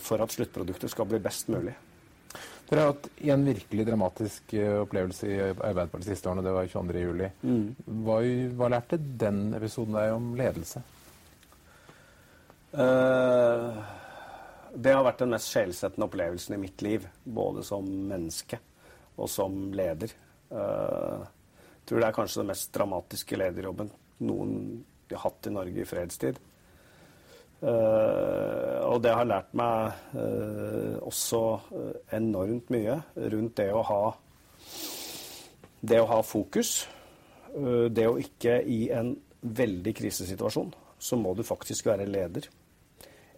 for 0.00 0.22
at 0.24 0.32
sluttproduktet 0.32 0.88
skal 0.88 1.04
bli 1.08 1.18
best 1.20 1.50
mulig. 1.52 1.74
Dere 2.64 2.80
har 2.80 2.94
hatt 2.94 3.10
en 3.28 3.42
virkelig 3.44 3.84
dramatisk 3.84 4.54
opplevelse 4.56 5.28
i 5.28 5.34
Arbeiderpartiet 5.42 6.06
de 6.06 6.14
siste 6.14 6.30
årene. 6.30 6.46
Det 6.46 6.54
var 6.56 6.70
22.07. 6.72 7.26
Mm. 7.44 7.66
Hva, 8.06 8.16
hva 8.56 8.70
lærte 8.72 8.96
den 8.96 9.42
episoden 9.58 9.98
deg 9.98 10.14
om 10.14 10.30
ledelse? 10.38 10.80
det 14.74 14.90
har 14.90 15.04
vært 15.06 15.20
den 15.22 15.30
mest 15.30 15.52
sjelsettende 15.52 16.08
opplevelsen 16.08 16.56
i 16.56 16.62
mitt 16.64 16.80
liv. 16.82 17.04
Både 17.22 17.62
som 17.68 17.84
menneske 17.84 18.58
og 19.20 19.28
som 19.30 19.68
leder. 19.76 20.16
Jeg 20.50 21.20
eh, 21.20 21.28
tror 21.86 22.00
det 22.00 22.08
er 22.08 22.16
kanskje 22.16 22.42
den 22.42 22.50
mest 22.52 22.72
dramatiske 22.74 23.38
lederjobben 23.40 23.92
noen 24.24 24.58
har 25.10 25.22
hatt 25.26 25.48
i 25.48 25.52
Norge 25.54 25.82
i 25.82 25.88
fredstid. 25.88 26.40
Uh, 27.64 28.82
og 28.90 28.98
det 29.00 29.12
har 29.14 29.24
lært 29.24 29.54
meg 29.56 29.94
uh, 30.12 30.98
også 31.06 31.38
enormt 32.12 32.68
mye 32.74 32.98
rundt 33.32 33.54
det 33.56 33.70
å 33.72 33.80
ha 33.88 34.00
det 35.80 36.00
å 36.02 36.08
ha 36.10 36.18
fokus. 36.24 36.82
Det 37.54 38.04
å 38.08 38.18
ikke 38.18 38.58
i 38.68 38.88
en 38.92 39.12
veldig 39.44 39.92
krisesituasjon 39.96 40.72
så 40.98 41.18
må 41.20 41.34
du 41.36 41.44
faktisk 41.46 41.86
være 41.90 42.08
leder. 42.08 42.48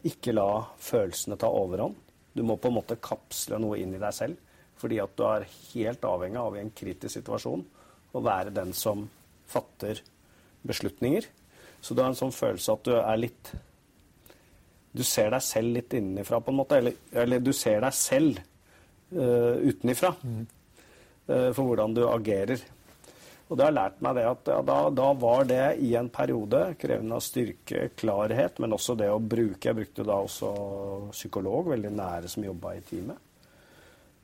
Ikke 0.06 0.34
la 0.34 0.62
følelsene 0.78 1.38
ta 1.40 1.50
overhånd. 1.50 1.98
Du 2.32 2.44
må 2.46 2.56
på 2.60 2.70
en 2.70 2.78
måte 2.78 2.98
kapsle 3.02 3.58
noe 3.60 3.80
inn 3.82 3.94
i 3.96 4.00
deg 4.00 4.14
selv. 4.14 4.38
Fordi 4.76 5.00
at 5.00 5.14
du 5.16 5.24
er 5.28 5.48
helt 5.72 6.04
avhengig 6.04 6.40
av 6.40 6.56
i 6.56 6.62
en 6.62 6.74
kritisk 6.76 7.18
situasjon 7.18 7.64
å 8.16 8.22
være 8.24 8.54
den 8.54 8.72
som 8.76 9.06
fatter 9.48 10.02
beslutninger. 10.66 11.26
Så 11.80 11.94
du 11.94 12.02
har 12.02 12.10
en 12.10 12.18
sånn 12.18 12.34
følelse 12.34 12.74
at 12.74 12.88
du 12.88 12.94
er 12.98 13.20
litt 13.20 13.54
Du 14.96 15.02
ser 15.04 15.28
deg 15.34 15.42
selv 15.44 15.74
litt 15.76 15.92
innenfra, 15.92 16.38
på 16.40 16.48
en 16.48 16.56
måte. 16.56 16.78
Eller, 16.80 16.94
eller 17.12 17.42
du 17.44 17.50
ser 17.52 17.82
deg 17.84 17.92
selv 17.92 18.38
uh, 19.12 19.60
utenifra. 19.60 20.14
Mm. 20.24 20.46
Uh, 21.28 21.50
for 21.52 21.66
hvordan 21.68 21.92
du 21.92 22.00
agerer. 22.08 22.62
Og 23.46 23.58
det 23.58 23.66
har 23.66 23.74
lært 23.76 24.00
meg 24.02 24.16
det 24.16 24.24
at 24.26 24.48
ja, 24.50 24.56
da, 24.66 24.78
da, 24.90 25.10
var 25.20 25.44
det 25.46 25.66
i 25.84 25.92
en 26.00 26.08
periode 26.10 26.62
krevende 26.80 27.18
av 27.20 27.22
styrke, 27.22 27.90
klarhet, 27.94 28.56
men 28.58 28.74
også 28.74 28.96
det 28.98 29.10
å 29.12 29.20
bruke 29.22 29.68
Jeg 29.68 29.78
brukte 29.78 30.06
da 30.08 30.16
også 30.24 30.50
psykolog, 31.12 31.70
veldig 31.76 31.92
nære 31.94 32.32
som 32.32 32.48
jobba 32.48 32.74
i 32.74 32.82
teamet. 32.88 33.25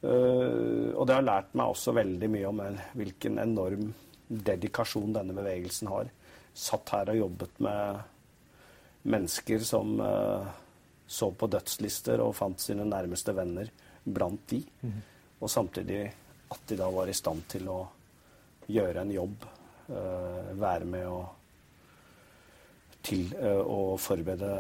Uh, 0.03 0.91
og 0.99 1.07
det 1.07 1.15
har 1.15 1.23
lært 1.23 1.53
meg 1.55 1.71
også 1.71 1.95
veldig 1.95 2.29
mye 2.33 2.49
om 2.49 2.61
hvilken 2.99 3.39
enorm 3.39 3.93
dedikasjon 4.27 5.15
denne 5.15 5.37
bevegelsen 5.37 5.91
har. 5.93 6.09
Satt 6.53 6.91
her 6.91 7.13
og 7.13 7.21
jobbet 7.21 7.61
med 7.63 8.01
mennesker 9.13 9.63
som 9.67 9.95
uh, 10.03 10.49
så 11.07 11.29
på 11.39 11.47
dødslister 11.51 12.23
og 12.25 12.35
fant 12.35 12.61
sine 12.63 12.87
nærmeste 12.89 13.35
venner 13.37 13.71
blant 14.03 14.43
de. 14.51 14.59
Og 15.39 15.51
samtidig 15.51 16.03
at 16.53 16.65
de 16.69 16.79
da 16.79 16.89
var 16.91 17.11
i 17.11 17.15
stand 17.15 17.45
til 17.53 17.69
å 17.71 17.81
gjøre 18.73 19.05
en 19.05 19.13
jobb. 19.15 19.47
Uh, 19.93 20.51
være 20.59 20.89
med 20.89 21.07
å, 21.11 21.21
til, 23.07 23.29
å 23.39 23.95
forberede 24.01 24.51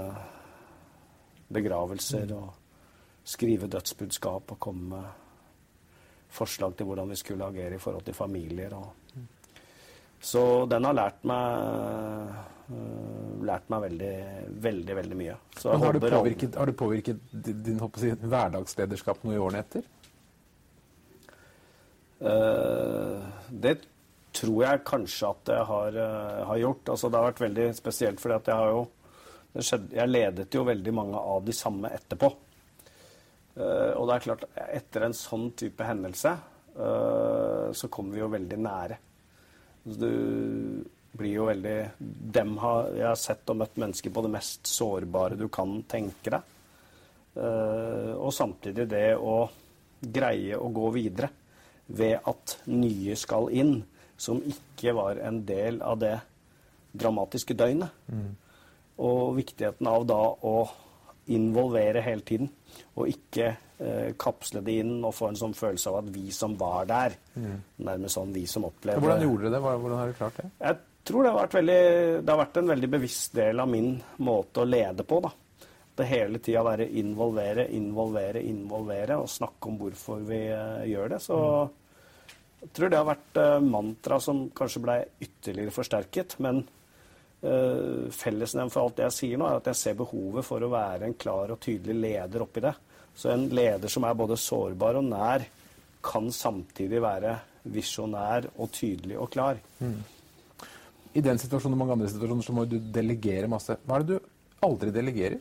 begravelser 1.52 2.30
og 2.36 3.26
skrive 3.26 3.70
dødsbudskap 3.70 4.54
og 4.54 4.62
komme 4.62 4.88
med 4.92 5.21
forslag 6.32 6.76
til 6.76 6.88
hvordan 6.88 7.12
vi 7.12 7.18
skulle 7.20 7.46
agere 7.46 7.76
i 7.76 7.82
forhold 7.82 8.06
til 8.06 8.16
familier. 8.16 8.74
Og. 8.78 9.20
Så 10.22 10.42
den 10.70 10.88
har 10.88 10.96
lært 10.96 11.24
meg 11.28 12.50
Uh, 12.72 13.42
lært 13.44 13.66
meg 13.72 13.82
veldig, 13.88 14.12
veldig 14.62 14.94
veldig 14.96 15.16
mye. 15.18 15.34
har, 15.64 15.96
du 15.96 16.04
påvirket, 16.04 16.54
har, 16.56 16.70
du 16.70 16.76
påvirket, 16.78 17.18
din 17.32 17.80
si, 17.98 18.12
hverdagslederskap 18.22 19.24
noe 19.26 19.34
i 19.34 19.40
årene 19.42 19.64
etter? 19.64 19.88
Uh, 22.22 23.18
det 23.50 23.80
tror 24.32 24.62
jeg 24.62 24.84
kanskje 24.88 25.32
at 25.34 25.52
jeg 25.56 25.66
har, 25.72 25.98
uh, 25.98 26.38
har, 26.52 26.60
gjort. 26.62 26.94
Altså, 26.94 27.10
det 27.10 27.18
har 27.18 27.28
vært 27.32 27.44
veldig 27.44 27.66
spesielt, 27.76 28.22
fordi 28.22 28.38
at 28.38 28.52
jeg 28.52 28.60
har 28.62 28.72
jo 28.72 28.86
skjedde, 29.58 29.96
Jeg 29.98 30.08
ledet 30.08 30.54
jo 30.54 30.64
veldig 30.64 30.94
mange 30.96 31.26
av 31.34 31.44
de 31.44 31.56
samme 31.56 31.90
etterpå. 31.92 32.30
Og 33.52 34.06
det 34.08 34.14
er 34.14 34.24
klart, 34.24 34.44
etter 34.72 35.04
en 35.04 35.14
sånn 35.16 35.50
type 35.58 35.84
hendelse 35.84 36.30
så 36.72 37.88
kommer 37.92 38.16
vi 38.16 38.22
jo 38.22 38.30
veldig 38.32 38.56
nære. 38.64 38.96
Du 39.84 40.08
blir 41.12 41.34
jo 41.36 41.46
veldig 41.48 41.76
dem 42.32 42.56
har, 42.62 42.90
Jeg 42.96 43.06
har 43.06 43.20
sett 43.20 43.50
og 43.52 43.58
møtt 43.60 43.78
mennesker 43.80 44.12
på 44.12 44.24
det 44.24 44.32
mest 44.32 44.70
sårbare 44.70 45.36
du 45.36 45.48
kan 45.52 45.82
tenke 45.88 46.32
deg. 46.32 46.48
Uh, 47.32 48.12
og 48.20 48.32
samtidig 48.36 48.84
det 48.90 49.14
å 49.16 49.46
greie 50.02 50.58
å 50.58 50.68
gå 50.74 50.90
videre 50.92 51.30
ved 51.92 52.18
at 52.28 52.58
nye 52.68 53.16
skal 53.16 53.48
inn, 53.52 53.78
som 54.16 54.42
ikke 54.44 54.92
var 54.96 55.20
en 55.24 55.40
del 55.48 55.80
av 55.84 55.98
det 56.00 56.16
dramatiske 56.92 57.56
døgnet. 57.56 57.92
Mm. 58.12 58.32
Og 59.02 59.36
viktigheten 59.38 59.88
av 59.88 60.04
da 60.08 60.20
å 60.28 60.56
involvere 61.34 62.02
hele 62.04 62.24
tiden, 62.26 62.50
og 62.96 63.10
ikke 63.10 63.50
eh, 63.50 64.14
kapsle 64.20 64.62
det 64.64 64.78
inn 64.82 64.94
og 65.00 65.14
få 65.16 65.30
en 65.30 65.38
sånn 65.38 65.56
følelse 65.56 65.90
av 65.90 66.00
at 66.02 66.08
vi 66.14 66.32
som 66.34 66.56
var 66.60 66.88
der, 66.90 67.18
mm. 67.34 67.58
nærmest 67.88 68.18
sånn 68.18 68.32
vi 68.34 68.46
som 68.50 68.66
opplevde 68.68 69.02
Hvordan 69.02 69.26
gjorde 69.26 69.48
dere 69.48 69.58
det? 69.58 69.62
Hvordan 69.84 70.00
har 70.00 70.10
dere 70.10 70.18
klart 70.20 70.40
det? 70.40 70.50
Jeg 70.62 70.80
tror 71.08 71.24
det 71.24 71.32
har, 71.32 71.38
vært 71.40 71.56
veldig, 71.58 71.82
det 72.22 72.34
har 72.34 72.42
vært 72.44 72.58
en 72.60 72.72
veldig 72.72 72.90
bevisst 72.96 73.38
del 73.38 73.62
av 73.62 73.70
min 73.70 73.94
måte 74.22 74.62
å 74.62 74.68
lede 74.68 75.06
på. 75.08 75.20
da. 75.24 75.32
Det 75.98 76.08
hele 76.08 76.40
tida 76.40 76.62
være 76.64 76.88
involvere, 77.02 77.66
involvere, 77.76 78.42
involvere 78.48 79.18
og 79.20 79.28
snakke 79.28 79.68
om 79.68 79.80
hvorfor 79.80 80.22
vi 80.28 80.44
eh, 80.48 80.84
gjør 80.92 81.16
det. 81.16 81.22
Så 81.24 81.38
jeg 82.62 82.70
tror 82.76 82.92
det 82.92 83.00
har 83.00 83.08
vært 83.10 83.42
eh, 83.42 83.58
mantra 83.66 84.20
som 84.22 84.46
kanskje 84.54 84.84
ble 84.84 84.96
ytterligere 85.26 85.74
forsterket. 85.74 86.38
Men 86.44 86.62
fellesnevn 87.42 88.70
for 88.70 88.84
alt 88.84 89.00
det 89.00 89.08
jeg 89.08 89.16
sier 89.16 89.40
nå, 89.40 89.48
er 89.48 89.58
at 89.58 89.70
jeg 89.72 89.80
ser 89.80 89.96
behovet 89.98 90.46
for 90.46 90.62
å 90.62 90.70
være 90.70 91.08
en 91.08 91.16
klar 91.18 91.50
og 91.50 91.58
tydelig 91.64 91.96
leder 91.98 92.44
oppi 92.44 92.62
det. 92.62 92.74
Så 93.18 93.32
en 93.32 93.48
leder 93.50 93.90
som 93.92 94.06
er 94.06 94.14
både 94.16 94.38
sårbar 94.38 95.00
og 95.00 95.08
nær, 95.10 95.44
kan 96.02 96.30
samtidig 96.34 97.02
være 97.02 97.36
visjonær 97.74 98.48
og 98.56 98.70
tydelig 98.74 99.18
og 99.22 99.30
klar. 99.34 99.58
Mm 99.82 100.00
i 101.12 101.20
den 101.20 101.40
situasjonen 101.40 101.76
og 101.76 101.82
mange 101.82 101.96
andre 101.98 102.10
situasjoner 102.12 102.46
så 102.46 102.54
må 102.56 102.64
du 102.68 102.78
delegere 102.92 103.50
masse. 103.50 103.76
Hva 103.84 103.98
er 103.98 104.06
det 104.06 104.16
du 104.16 104.30
aldri 104.64 104.92
delegerer? 104.94 105.40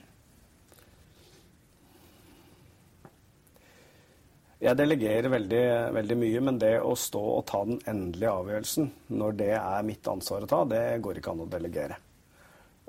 Jeg 4.61 4.77
delegerer 4.77 5.25
veldig, 5.33 5.63
veldig, 5.95 6.15
mye, 6.21 6.41
men 6.45 6.57
det 6.61 6.75
å 6.85 6.91
stå 6.93 7.21
og 7.39 7.45
ta 7.49 7.63
den 7.65 7.79
endelige 7.89 8.33
avgjørelsen 8.43 8.91
når 9.17 9.37
det 9.39 9.53
er 9.57 9.87
mitt 9.87 10.05
ansvar 10.11 10.45
å 10.45 10.49
ta, 10.51 10.59
det 10.69 10.83
går 11.01 11.17
ikke 11.17 11.33
an 11.33 11.41
å 11.41 11.49
delegere. 11.49 11.97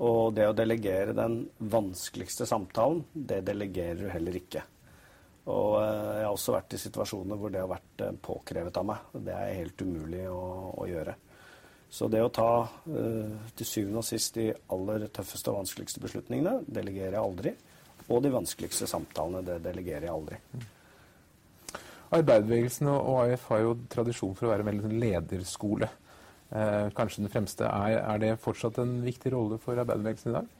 Og 0.04 0.34
det 0.36 0.50
å 0.50 0.56
delegere 0.56 1.14
den 1.16 1.38
vanskeligste 1.72 2.44
samtalen, 2.48 3.00
det 3.12 3.40
delegerer 3.48 4.02
du 4.02 4.10
heller 4.12 4.36
ikke. 4.36 4.66
Og 5.48 5.78
eh, 5.80 6.10
jeg 6.18 6.26
har 6.26 6.34
også 6.34 6.54
vært 6.58 6.76
i 6.76 6.82
situasjoner 6.82 7.40
hvor 7.40 7.54
det 7.54 7.62
har 7.62 7.72
vært 7.72 8.04
eh, 8.04 8.12
påkrevet 8.28 8.78
av 8.82 8.86
meg. 8.92 9.08
Det 9.24 9.34
er 9.38 9.56
helt 9.62 9.86
umulig 9.86 10.26
å, 10.28 10.42
å 10.76 10.86
gjøre. 10.90 11.16
Så 11.92 12.08
det 12.08 12.22
å 12.24 12.30
ta 12.32 12.52
uh, 12.64 13.32
til 13.52 13.66
syvende 13.68 14.00
og 14.00 14.06
sist 14.08 14.38
de 14.38 14.46
aller 14.72 15.02
tøffeste 15.12 15.52
og 15.52 15.58
vanskeligste 15.58 16.00
beslutningene 16.00 16.62
delegerer 16.64 17.18
jeg 17.18 17.20
aldri. 17.20 17.52
Og 18.08 18.22
de 18.24 18.30
vanskeligste 18.32 18.88
samtalene 18.88 19.42
det 19.44 19.58
delegerer 19.66 20.08
jeg 20.08 20.14
aldri. 20.14 20.38
Arbeiderbevegelsen 22.12 22.90
og 22.92 23.22
AIF 23.22 23.46
har 23.48 23.62
jo 23.64 23.76
tradisjon 23.92 24.34
for 24.36 24.48
å 24.48 24.52
være 24.52 24.66
en 24.66 24.70
veldig 24.72 24.98
lederskole. 25.00 25.88
Eh, 26.52 26.90
kanskje 26.92 27.22
den 27.24 27.32
fremste. 27.32 27.64
Er, 27.64 28.02
er, 28.02 28.18
det 28.20 28.34
fortsatt 28.42 28.82
en 28.82 28.98
viktig 29.04 29.32
rolle 29.32 29.56
for 29.62 29.78
arbeiderbevegelsen 29.80 30.32
i 30.32 30.36
dag? 30.36 30.50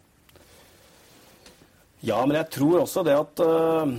Ja, 2.03 2.23
men 2.25 2.39
jeg 2.39 2.49
tror 2.55 2.81
også 2.81 3.05
det 3.07 3.15
at 3.15 3.43
uh, 3.45 3.93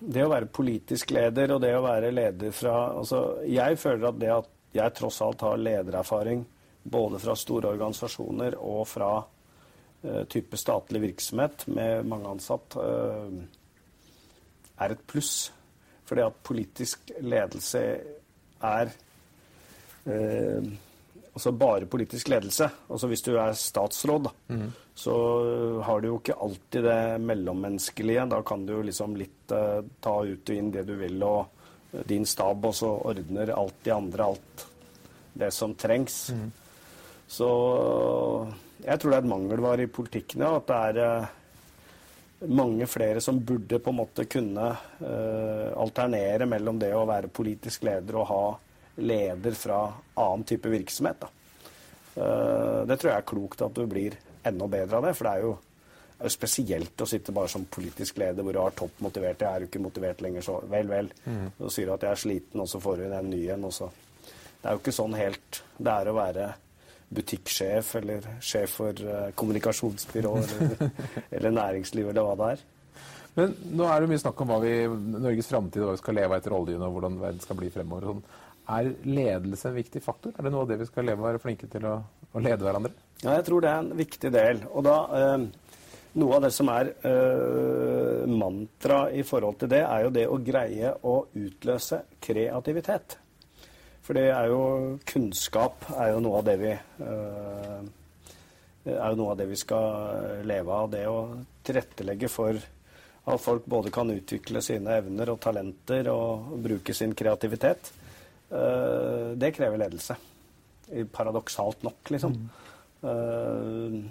det 0.00 0.22
å 0.22 0.30
være 0.30 0.50
politisk 0.52 1.14
leder 1.16 1.54
og 1.54 1.62
det 1.64 1.72
å 1.74 1.82
være 1.82 2.12
leder 2.14 2.52
fra 2.54 2.74
altså, 3.00 3.40
Jeg 3.48 3.78
føler 3.80 4.06
at 4.10 4.20
det 4.20 4.30
at 4.34 4.50
jeg 4.76 4.94
tross 4.94 5.18
alt 5.24 5.42
har 5.42 5.58
ledererfaring 5.58 6.44
både 6.82 7.18
fra 7.20 7.34
store 7.36 7.72
organisasjoner 7.72 8.54
og 8.60 8.84
fra 8.88 9.08
uh, 9.24 10.22
type 10.30 10.60
statlig 10.60 11.02
virksomhet 11.08 11.64
med 11.72 12.06
mange 12.12 12.36
ansatt, 12.36 12.76
uh, 12.76 13.32
er 14.80 14.94
et 14.94 15.02
pluss. 15.08 15.48
Fordi 16.10 16.26
at 16.26 16.38
politisk 16.42 17.12
ledelse 17.22 17.80
er 18.66 18.88
eh, 20.10 20.70
altså 21.30 21.52
bare 21.54 21.86
politisk 21.86 22.32
ledelse. 22.32 22.66
Altså 22.90 23.10
hvis 23.10 23.22
du 23.22 23.36
er 23.38 23.54
statsråd, 23.54 24.26
mm. 24.48 24.66
så 24.98 25.14
har 25.86 26.00
du 26.02 26.08
jo 26.10 26.18
ikke 26.18 26.34
alltid 26.34 26.84
det 26.88 27.04
mellommenneskelige. 27.22 28.26
Da 28.32 28.42
kan 28.42 28.66
du 28.66 28.80
liksom 28.82 29.14
litt 29.20 29.54
eh, 29.54 29.78
ta 30.02 30.16
ut 30.26 30.50
og 30.50 30.56
inn 30.56 30.72
det 30.74 30.82
du 30.88 30.96
vil, 30.98 31.22
og 31.22 31.46
uh, 31.94 32.02
din 32.10 32.26
stab, 32.26 32.66
og 32.66 32.74
så 32.74 32.90
ordner 33.12 33.54
alt 33.54 33.78
de 33.86 33.94
andre 33.94 34.30
alt 34.32 34.66
det 35.40 35.52
som 35.54 35.78
trengs. 35.78 36.24
Mm. 36.34 36.48
Så 37.30 37.48
jeg 38.82 38.98
tror 38.98 39.12
det 39.12 39.20
er 39.20 39.22
et 39.22 39.34
mangelvare 39.36 39.86
i 39.86 39.92
politikken, 39.94 40.42
ja. 40.42 40.56
At 40.58 40.66
det 40.66 40.80
er 40.90 41.22
uh, 41.22 41.36
mange 42.48 42.86
flere 42.86 43.20
som 43.20 43.40
burde 43.44 43.78
på 43.78 43.90
en 43.92 43.98
måte 44.00 44.24
kunne 44.24 44.70
uh, 44.72 45.70
alternere 45.76 46.46
mellom 46.48 46.78
det 46.80 46.92
å 46.96 47.06
være 47.08 47.28
politisk 47.32 47.84
leder 47.88 48.16
og 48.20 48.28
ha 48.30 48.44
leder 49.00 49.56
fra 49.56 49.80
annen 50.14 50.46
type 50.48 50.72
virksomhet. 50.72 51.26
Uh, 52.16 52.86
det 52.88 52.96
tror 52.96 53.12
jeg 53.12 53.18
er 53.18 53.28
klokt 53.28 53.64
at 53.64 53.76
du 53.76 53.84
blir 53.90 54.16
enda 54.46 54.70
bedre 54.72 55.00
av 55.00 55.08
det. 55.08 55.12
For 55.18 55.28
det 55.28 55.34
er 55.34 55.44
jo, 55.44 55.52
er 56.16 56.30
jo 56.30 56.34
spesielt 56.36 57.04
å 57.04 57.08
sitte 57.08 57.34
bare 57.36 57.52
som 57.52 57.68
politisk 57.68 58.22
leder 58.22 58.46
hvor 58.46 58.56
du 58.56 58.62
har 58.62 58.78
topp 58.78 59.04
motivert. 59.04 59.44
Jeg 59.44 59.50
er 59.50 59.66
jo 59.66 59.70
ikke 59.70 59.84
motivert 59.84 60.24
lenger, 60.24 60.46
så 60.46 60.56
vel, 60.70 60.88
vel. 60.90 61.12
Mm. 61.26 61.44
Så 61.60 61.74
sier 61.76 61.90
du 61.90 61.96
at 61.98 62.08
jeg 62.08 62.16
er 62.16 62.24
sliten, 62.24 62.64
og 62.64 62.72
så 62.72 62.80
får 62.80 63.02
du 63.02 63.06
en 63.10 63.30
ny 63.30 63.44
en. 63.52 63.70
Det 63.70 64.68
er 64.68 64.76
jo 64.76 64.82
ikke 64.82 64.96
sånn 64.96 65.16
helt 65.16 65.62
det 65.80 65.92
er 65.92 66.08
å 66.08 66.16
være 66.16 66.50
butikksjef 67.10 67.94
eller 68.00 68.28
sjef 68.44 68.76
for 68.80 69.00
uh, 69.06 69.30
kommunikasjonsbyrå 69.38 70.34
eller, 70.42 70.92
eller, 71.36 71.56
næringsliv 71.56 72.12
eller 72.12 72.28
hva 72.28 72.36
det 72.38 72.52
er. 72.54 72.62
Men 73.34 73.56
nå 73.78 73.86
er 73.86 74.02
det 74.02 74.10
mye 74.10 74.22
snakk 74.22 74.40
om 74.42 74.50
hva 74.50 74.60
vi, 74.62 74.76
Norges 75.16 75.50
framtid 75.50 75.82
og 75.82 75.90
hva 75.90 75.96
vi 75.98 76.02
skal 76.04 76.18
leve 76.18 76.32
av 76.32 76.38
etter 76.38 76.54
oljen 76.54 76.86
og 76.86 76.94
hvordan 76.96 77.18
verden 77.22 77.42
skal 77.42 77.58
bli 77.58 77.72
fremover. 77.74 78.10
Sånn. 78.10 78.24
Er 78.70 78.94
ledelse 79.06 79.70
en 79.70 79.78
viktig 79.78 80.02
faktor? 80.04 80.34
Er 80.36 80.46
det 80.46 80.54
noe 80.54 80.66
av 80.66 80.70
det 80.70 80.80
vi 80.82 80.88
skal 80.90 81.06
leve 81.08 81.22
og 81.22 81.30
være 81.32 81.42
flinke 81.42 81.70
til 81.70 81.86
å 81.90 81.98
å 82.30 82.42
lede 82.42 82.66
hverandre? 82.66 82.92
Ja, 83.20 83.34
jeg 83.36 83.46
tror 83.48 83.64
det 83.64 83.72
er 83.72 83.82
en 83.82 83.92
viktig 83.98 84.30
del. 84.34 84.62
Og 84.70 84.86
da 84.86 85.00
eh, 85.18 85.50
Noe 86.10 86.40
av 86.40 86.42
det 86.42 86.48
som 86.50 86.66
er 86.72 86.88
eh, 87.06 88.24
mantra 88.26 89.04
i 89.14 89.20
forhold 89.22 89.60
til 89.60 89.68
det, 89.70 89.84
er 89.86 90.00
jo 90.02 90.08
det 90.10 90.24
å 90.26 90.40
greie 90.42 90.88
å 91.06 91.12
utløse 91.38 92.00
kreativitet. 92.18 93.14
For 94.10 94.18
det 94.18 94.30
er 94.34 94.48
jo 94.50 94.62
Kunnskap 95.06 95.84
er 95.94 96.08
jo 96.10 96.22
noe 96.24 96.40
av 96.40 96.46
det 96.48 96.56
vi 96.58 96.70
eh, 96.74 97.82
er 98.90 99.12
jo 99.12 99.18
noe 99.20 99.36
av 99.36 99.38
det 99.38 99.44
vi 99.46 99.58
skal 99.60 100.40
leve 100.50 100.74
av. 100.74 100.88
Det 100.90 101.04
å 101.06 101.20
tilrettelegge 101.62 102.26
for 102.32 102.58
at 102.58 103.38
folk 103.44 103.68
både 103.70 103.92
kan 103.94 104.10
utvikle 104.10 104.64
sine 104.66 104.96
evner 104.98 105.30
og 105.30 105.38
talenter 105.44 106.10
og 106.10 106.50
bruke 106.64 106.90
sin 106.90 107.14
kreativitet. 107.14 107.92
Eh, 108.50 109.30
det 109.38 109.52
krever 109.54 109.78
ledelse. 109.84 110.18
Paradoksalt 111.14 111.86
nok, 111.86 112.10
liksom. 112.10 112.34
Mm. 113.06 114.02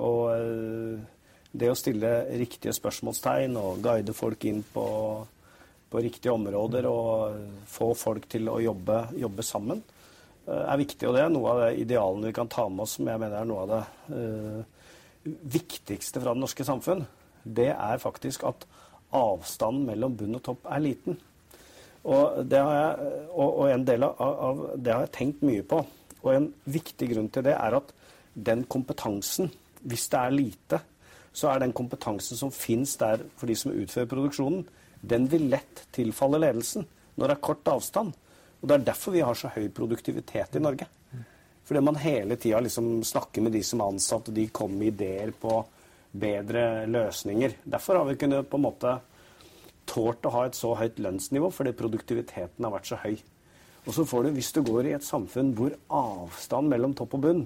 Og 0.00 0.22
eh, 0.38 1.04
det 1.52 1.68
å 1.68 1.76
stille 1.76 2.16
riktige 2.32 2.72
spørsmålstegn 2.80 3.60
og 3.60 3.84
guide 3.84 4.16
folk 4.16 4.48
inn 4.48 4.64
på, 4.72 4.88
på 5.94 6.02
riktige 6.02 6.34
områder 6.34 6.88
og 6.90 7.34
få 7.70 7.92
folk 7.94 8.26
til 8.32 8.48
å 8.50 8.58
jobbe, 8.62 8.96
jobbe, 9.20 9.46
sammen, 9.46 9.82
eh, 10.48 10.64
er 10.64 10.80
viktig. 10.80 11.06
Og 11.06 11.14
det 11.14 11.22
er 11.22 11.30
noe 11.30 11.52
av 11.52 11.60
det 11.62 11.84
idealene 11.84 12.32
vi 12.32 12.34
kan 12.34 12.50
ta 12.50 12.66
med 12.68 12.82
oss, 12.82 12.96
som 12.98 13.06
jeg 13.06 13.20
mener 13.22 13.38
er 13.38 13.46
noe 13.46 13.62
av 13.62 13.70
det 13.70 13.82
uh, 14.10 15.36
viktigste 15.54 16.20
fra 16.20 16.34
det 16.34 16.42
norske 16.42 16.66
samfunn. 16.66 17.06
Det 17.44 17.70
er 17.70 18.02
faktisk 18.02 18.42
at 18.50 18.66
avstanden 19.14 19.86
mellom 19.86 20.18
bunn 20.18 20.40
og 20.40 20.42
topp 20.42 20.66
er 20.66 20.82
liten. 20.82 21.20
Og, 22.04 22.42
jeg, 22.50 23.10
og, 23.30 23.48
og 23.48 23.68
en 23.70 23.86
del 23.86 24.04
av, 24.04 24.18
av 24.18 24.64
det 24.76 24.92
har 24.92 25.06
jeg 25.06 25.14
tenkt 25.14 25.46
mye 25.46 25.62
på. 25.62 25.78
Og 26.24 26.30
en 26.34 26.50
viktig 26.66 27.12
grunn 27.14 27.30
til 27.32 27.46
det 27.46 27.54
er 27.54 27.78
at 27.78 27.94
den 28.34 28.66
kompetansen, 28.66 29.52
hvis 29.86 30.10
det 30.10 30.20
er 30.20 30.34
lite, 30.34 30.80
så 31.34 31.52
er 31.52 31.62
den 31.62 31.72
kompetansen 31.76 32.38
som 32.38 32.52
fins 32.54 32.96
der 32.98 33.22
for 33.38 33.46
de 33.46 33.56
som 33.58 33.72
utfører 33.72 34.10
produksjonen, 34.10 34.66
den 35.08 35.28
vil 35.30 35.48
lett 35.52 35.86
tilfalle 35.94 36.40
ledelsen 36.42 36.86
når 37.14 37.30
det 37.30 37.36
er 37.36 37.46
kort 37.46 37.70
avstand. 37.70 38.14
Og 38.60 38.68
Det 38.68 38.76
er 38.76 38.84
derfor 38.88 39.12
vi 39.12 39.24
har 39.24 39.36
så 39.36 39.50
høy 39.52 39.68
produktivitet 39.68 40.56
i 40.56 40.62
Norge. 40.62 40.86
Fordi 41.64 41.80
man 41.80 41.96
hele 42.00 42.36
tida 42.36 42.60
liksom 42.60 43.02
snakker 43.04 43.44
med 43.44 43.52
de 43.52 43.62
som 43.64 43.80
er 43.80 43.92
ansatt, 43.92 44.28
og 44.28 44.36
de 44.36 44.48
kommer 44.52 44.78
med 44.78 44.94
ideer 44.94 45.32
på 45.32 45.62
bedre 46.12 46.86
løsninger. 46.86 47.56
Derfor 47.64 48.00
har 48.00 48.08
vi 48.08 48.16
kunnet 48.20 48.48
på 48.48 48.60
en 48.60 48.66
måte 48.66 48.98
tålt 49.88 50.24
å 50.24 50.32
ha 50.32 50.44
et 50.46 50.56
så 50.56 50.74
høyt 50.76 51.00
lønnsnivå, 51.00 51.50
fordi 51.52 51.74
produktiviteten 51.76 52.64
har 52.64 52.72
vært 52.72 52.88
så 52.88 53.00
høy. 53.00 53.16
Og 53.84 53.92
så 53.96 54.04
får 54.08 54.24
du, 54.24 54.30
hvis 54.36 54.52
du 54.56 54.62
går 54.64 54.88
i 54.88 54.96
et 54.96 55.04
samfunn 55.04 55.52
hvor 55.56 55.76
avstand 55.92 56.72
mellom 56.72 56.94
topp 56.96 57.18
og 57.18 57.24
bunn 57.24 57.44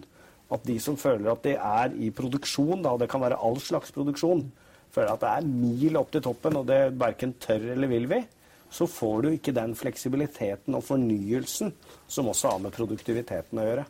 at 0.55 0.65
de 0.65 0.79
som 0.81 0.97
føler 0.97 1.29
at 1.33 1.43
de 1.45 1.55
er 1.59 1.95
i 1.99 2.11
produksjon, 2.15 2.81
da, 2.83 2.95
og 2.95 3.03
det 3.03 3.11
kan 3.13 3.23
være 3.23 3.41
all 3.45 3.59
slags 3.61 3.93
produksjon, 3.93 4.47
føler 4.95 5.13
at 5.13 5.23
det 5.23 5.31
er 5.35 5.49
mil 5.49 6.01
opp 6.01 6.11
til 6.15 6.25
toppen, 6.25 6.59
og 6.61 6.67
det 6.69 6.81
verken 6.99 7.37
tør 7.43 7.71
eller 7.75 7.91
vil 7.91 8.09
vi, 8.11 8.23
så 8.71 8.89
får 8.91 9.23
du 9.25 9.31
ikke 9.33 9.55
den 9.57 9.73
fleksibiliteten 9.79 10.77
og 10.77 10.85
fornyelsen 10.85 11.73
som 12.07 12.29
også 12.29 12.53
har 12.53 12.61
med 12.67 12.75
produktiviteten 12.77 13.61
å 13.61 13.65
gjøre. 13.65 13.87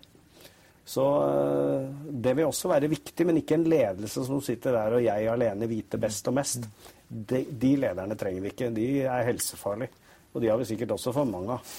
Så 0.89 1.05
øh, 1.05 1.89
det 2.25 2.33
vil 2.39 2.49
også 2.49 2.71
være 2.71 2.89
viktig, 2.89 3.27
men 3.29 3.43
ikke 3.43 3.59
en 3.59 3.67
ledelse 3.69 4.23
som 4.25 4.41
sitter 4.45 4.73
der 4.79 4.97
og 4.97 5.05
jeg 5.05 5.29
alene 5.29 5.69
vite 5.69 6.01
best 6.01 6.31
og 6.31 6.39
mest. 6.39 6.65
De, 7.09 7.43
de 7.45 7.75
lederne 7.83 8.17
trenger 8.17 8.47
vi 8.47 8.53
ikke. 8.55 8.71
De 8.73 8.87
er 9.05 9.27
helsefarlige. 9.29 9.93
Og 10.33 10.41
de 10.41 10.49
har 10.49 10.61
vi 10.61 10.69
sikkert 10.71 10.95
også 10.97 11.13
for 11.13 11.29
mange 11.29 11.59
av. 11.59 11.77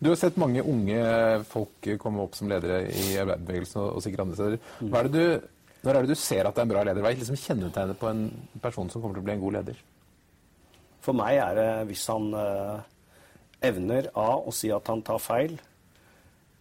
Du 0.00 0.08
har 0.08 0.18
sett 0.18 0.38
mange 0.40 0.62
unge 0.64 0.98
folk 1.46 1.86
komme 2.00 2.24
opp 2.24 2.34
som 2.38 2.50
ledere 2.50 2.82
i 2.88 3.18
arbeiderbevegelsen 3.20 3.82
og 3.84 4.02
sikkert 4.02 4.24
andre 4.24 4.38
steder. 4.38 4.68
Hva 4.80 5.02
er 5.02 5.10
det 5.10 5.14
du, 5.14 5.48
når 5.80 5.96
er 5.96 6.04
det 6.04 6.12
du 6.12 6.20
ser 6.20 6.44
at 6.44 6.56
det 6.56 6.62
er 6.62 6.68
en 6.68 6.72
bra 6.74 6.84
leder? 6.84 7.00
Hva 7.00 7.12
er 7.12 7.20
liksom 7.20 7.38
kjennetegnet 7.40 7.98
på 8.00 8.10
en 8.10 8.26
person 8.60 8.90
som 8.92 9.00
kommer 9.00 9.16
til 9.16 9.24
å 9.24 9.28
bli 9.28 9.36
en 9.36 9.44
god 9.44 9.56
leder? 9.58 9.78
For 11.00 11.16
meg 11.16 11.38
er 11.40 11.56
det 11.56 11.68
hvis 11.88 12.02
han 12.12 12.26
uh, 12.36 12.82
evner 13.64 14.10
A 14.18 14.34
å 14.36 14.52
si 14.52 14.68
at 14.72 14.88
han 14.92 15.04
tar 15.06 15.22
feil, 15.22 15.56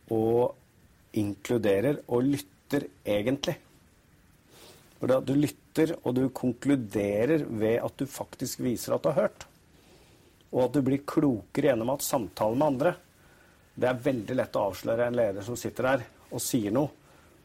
og 0.10 1.18
inkluderer 1.20 2.00
og 2.08 2.30
lytter 2.32 2.88
egentlig. 3.06 3.56
For 5.00 5.20
du 5.24 5.36
lytter 5.38 5.94
og 6.02 6.16
du 6.18 6.24
konkluderer 6.36 7.46
ved 7.48 7.78
at 7.84 8.00
du 8.00 8.08
faktisk 8.10 8.64
viser 8.66 8.96
at 8.96 9.04
du 9.04 9.12
har 9.12 9.28
hørt. 9.28 9.46
Og 10.50 10.66
at 10.66 10.76
du 10.76 10.82
blir 10.86 11.06
klokere 11.08 11.72
gjennom 11.72 11.94
at 11.94 12.06
samtalen 12.06 12.60
med 12.60 12.68
andre. 12.68 12.96
Det 13.80 13.88
er 13.90 14.02
veldig 14.10 14.40
lett 14.40 14.58
å 14.60 14.66
avsløre 14.72 15.08
en 15.08 15.20
leder 15.20 15.46
som 15.46 15.58
sitter 15.60 15.88
der 15.92 16.08
og 16.30 16.42
sier 16.44 16.74
noe, 16.74 16.92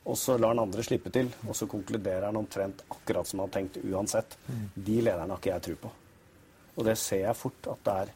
og 0.05 0.19
så 0.21 0.37
lar 0.39 0.53
han 0.53 0.61
andre 0.67 0.85
slippe 0.85 1.11
til, 1.13 1.31
og 1.49 1.57
så 1.57 1.67
konkluderer 1.71 2.29
han 2.29 2.37
omtrent 2.37 2.83
akkurat 2.93 3.29
som 3.29 3.41
han 3.41 3.49
har 3.49 3.55
tenkt 3.55 3.79
uansett. 3.85 4.37
De 4.75 5.01
lederne 5.01 5.33
har 5.33 5.41
ikke 5.41 5.53
jeg 5.55 5.65
tro 5.69 5.77
på. 5.87 5.93
Og 6.75 6.89
det 6.89 6.97
ser 7.01 7.25
jeg 7.25 7.39
fort 7.39 7.71
at 7.73 7.85
det 7.87 7.95
er 8.03 8.13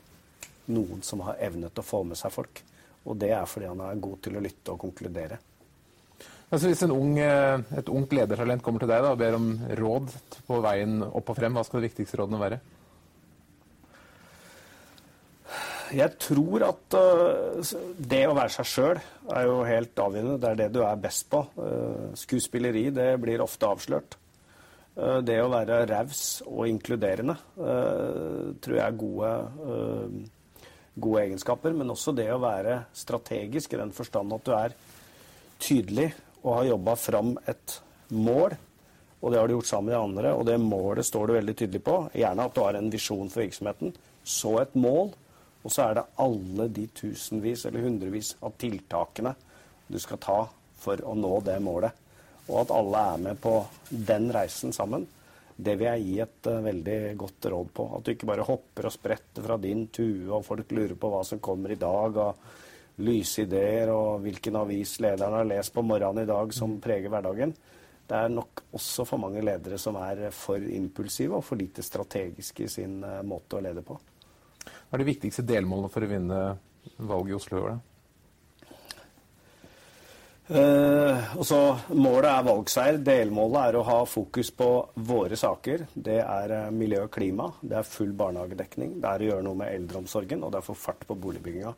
noen 0.75 1.01
som 1.07 1.23
har 1.25 1.41
evnet 1.49 1.81
å 1.81 1.87
få 1.87 2.03
med 2.05 2.19
seg 2.21 2.35
folk. 2.35 2.61
Og 3.09 3.17
det 3.17 3.31
er 3.33 3.47
fordi 3.49 3.71
han 3.71 3.81
er 3.87 4.03
god 4.05 4.19
til 4.25 4.37
å 4.37 4.43
lytte 4.45 4.75
og 4.75 4.83
konkludere. 4.83 5.39
Altså 6.49 6.69
Hvis 6.69 6.83
ung, 6.89 7.19
eh, 7.21 7.61
et 7.77 7.89
ungt 7.93 8.13
ledertalent 8.13 8.63
kommer 8.65 8.81
til 8.81 8.89
deg 8.89 9.03
da, 9.05 9.13
og 9.13 9.21
ber 9.21 9.37
om 9.37 9.49
råd 9.81 10.13
på 10.47 10.61
veien 10.65 11.03
opp 11.05 11.33
og 11.33 11.37
frem, 11.37 11.57
hva 11.57 11.65
skal 11.65 11.81
de 11.81 11.89
viktigste 11.89 12.21
rådene 12.21 12.41
være? 12.41 12.61
Jeg 15.95 16.15
tror 16.21 16.65
at 16.67 16.97
uh, 16.97 17.75
det 17.99 18.23
å 18.29 18.37
være 18.37 18.53
seg 18.59 18.69
sjøl 18.69 19.01
er 19.35 19.49
jo 19.49 19.59
helt 19.67 20.01
avgjørende. 20.03 20.39
Det 20.41 20.51
er 20.51 20.61
det 20.63 20.71
du 20.75 20.81
er 20.85 21.01
best 21.01 21.29
på. 21.33 21.43
Uh, 21.59 22.11
skuespilleri 22.19 22.89
det 22.95 23.11
blir 23.23 23.45
ofte 23.45 23.69
avslørt. 23.69 24.19
Uh, 24.99 25.19
det 25.25 25.39
å 25.43 25.51
være 25.53 25.85
raus 25.91 26.41
og 26.47 26.67
inkluderende 26.71 27.37
tror 27.59 28.75
jeg 28.75 28.85
er 28.85 28.97
gode, 28.99 29.33
gode, 30.99 31.21
egenskaper. 31.25 31.77
Men 31.77 31.95
også 31.95 32.15
det 32.17 32.29
å 32.35 32.41
være 32.43 32.81
strategisk 32.97 33.75
i 33.75 33.83
den 33.83 33.93
forstand 33.95 34.35
at 34.35 34.47
du 34.47 34.55
er 34.57 34.75
tydelig 35.63 36.11
og 36.45 36.53
har 36.55 36.73
jobba 36.73 36.97
fram 36.99 37.37
et 37.51 37.79
mål. 38.15 38.57
Og 39.19 39.33
det 39.33 39.41
har 39.41 39.51
du 39.51 39.57
gjort 39.57 39.71
sammen 39.71 39.89
med 39.91 39.97
de 39.97 40.03
andre, 40.03 40.33
og 40.35 40.45
det 40.47 40.61
målet 40.63 41.07
står 41.07 41.27
du 41.27 41.33
veldig 41.35 41.55
tydelig 41.59 41.81
på. 41.83 41.97
Gjerne 42.15 42.45
at 42.47 42.55
du 42.55 42.61
har 42.63 42.77
en 42.79 42.93
visjon 42.93 43.31
for 43.33 43.43
virksomheten. 43.43 43.97
Så 44.23 44.53
et 44.61 44.77
mål 44.79 45.11
og 45.63 45.73
så 45.75 45.89
er 45.89 45.99
det 45.99 46.09
alle 46.23 46.69
de 46.73 46.87
tusenvis 46.95 47.67
eller 47.69 47.87
hundrevis 47.87 48.35
av 48.47 48.55
tiltakene 48.61 49.35
du 49.89 49.99
skal 50.01 50.21
ta 50.23 50.39
for 50.79 51.03
å 51.03 51.15
nå 51.19 51.33
det 51.47 51.59
målet. 51.65 52.05
Og 52.49 52.63
at 52.63 52.73
alle 52.73 53.05
er 53.13 53.23
med 53.27 53.41
på 53.43 53.55
den 53.91 54.31
reisen 54.33 54.73
sammen, 54.73 55.05
det 55.59 55.75
vil 55.75 55.89
jeg 55.89 56.05
gi 56.07 56.19
et 56.23 56.49
uh, 56.49 56.61
veldig 56.65 56.99
godt 57.19 57.49
råd 57.53 57.71
på. 57.75 57.87
At 57.97 58.07
du 58.07 58.13
ikke 58.15 58.29
bare 58.31 58.47
hopper 58.47 58.89
og 58.89 58.95
spretter 58.95 59.45
fra 59.45 59.57
din 59.61 59.89
tue, 59.91 60.29
og 60.31 60.47
folk 60.47 60.71
lurer 60.71 60.95
på 60.95 61.11
hva 61.11 61.25
som 61.27 61.43
kommer 61.43 61.75
i 61.75 61.81
dag, 61.81 62.21
og 62.23 63.03
lyse 63.03 63.43
ideer, 63.43 63.91
og 63.91 64.23
hvilken 64.23 64.59
avis 64.59 64.97
lederen 65.03 65.35
har 65.41 65.49
lest 65.51 65.75
på 65.75 65.83
morgenen 65.87 66.23
i 66.23 66.31
dag 66.31 66.55
som 66.55 66.79
preger 66.83 67.11
hverdagen. 67.11 67.57
Det 68.09 68.17
er 68.17 68.31
nok 68.33 68.63
også 68.79 69.05
for 69.05 69.21
mange 69.21 69.43
ledere 69.45 69.77
som 69.83 69.99
er 70.01 70.29
for 70.33 70.63
impulsive 70.63 71.37
og 71.37 71.45
for 71.45 71.61
lite 71.61 71.85
strategiske 71.85 72.65
i 72.65 72.71
sin 72.79 73.03
uh, 73.03 73.21
måte 73.27 73.59
å 73.59 73.65
lede 73.65 73.83
på. 73.85 73.99
Hva 74.89 74.97
er 74.97 75.05
de 75.05 75.11
viktigste 75.11 75.45
delmålene 75.45 75.93
for 75.93 76.05
å 76.05 76.09
vinne 76.09 76.41
valget 76.97 77.35
i 77.35 77.37
Oslo 77.37 77.59
i 77.59 77.65
år? 77.67 77.79
Uh, 80.49 81.35
også, 81.37 81.59
Målet 81.93 82.31
er 82.31 82.47
valgseier. 82.47 83.01
Delmålet 83.05 83.67
er 83.67 83.77
å 83.77 83.85
ha 83.85 83.99
fokus 84.09 84.49
på 84.57 84.69
våre 85.11 85.37
saker. 85.37 85.85
Det 85.93 86.17
er 86.23 86.55
uh, 86.57 86.71
miljø 86.73 87.03
og 87.05 87.13
klima, 87.13 87.51
det 87.61 87.77
er 87.77 87.91
full 87.91 88.15
barnehagedekning, 88.17 88.97
det 89.03 89.11
er 89.11 89.25
å 89.25 89.29
gjøre 89.29 89.45
noe 89.45 89.61
med 89.61 89.75
eldreomsorgen, 89.75 90.41
og 90.41 90.55
det 90.55 90.63
er 90.63 90.65
å 90.65 90.71
få 90.71 90.79
fart 90.87 91.05
på 91.05 91.19
boligbygginga. 91.21 91.75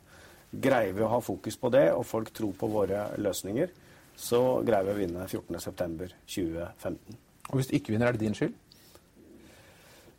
Greier 0.62 0.94
vi 0.94 1.03
å 1.03 1.11
ha 1.11 1.18
fokus 1.23 1.59
på 1.59 1.70
det, 1.75 1.88
og 1.96 2.07
folk 2.07 2.31
tror 2.37 2.55
på 2.62 2.70
våre 2.70 3.09
løsninger, 3.18 3.75
så 4.14 4.40
greier 4.66 4.87
vi 4.87 4.94
å 4.94 5.01
vinne 5.01 5.27
14.9.2015. 5.27 7.20
Og 7.51 7.59
Hvis 7.59 7.73
du 7.73 7.75
ikke 7.75 7.96
vinner, 7.96 8.07
er 8.07 8.14
det 8.14 8.23
din 8.23 8.38
skyld? 8.38 8.55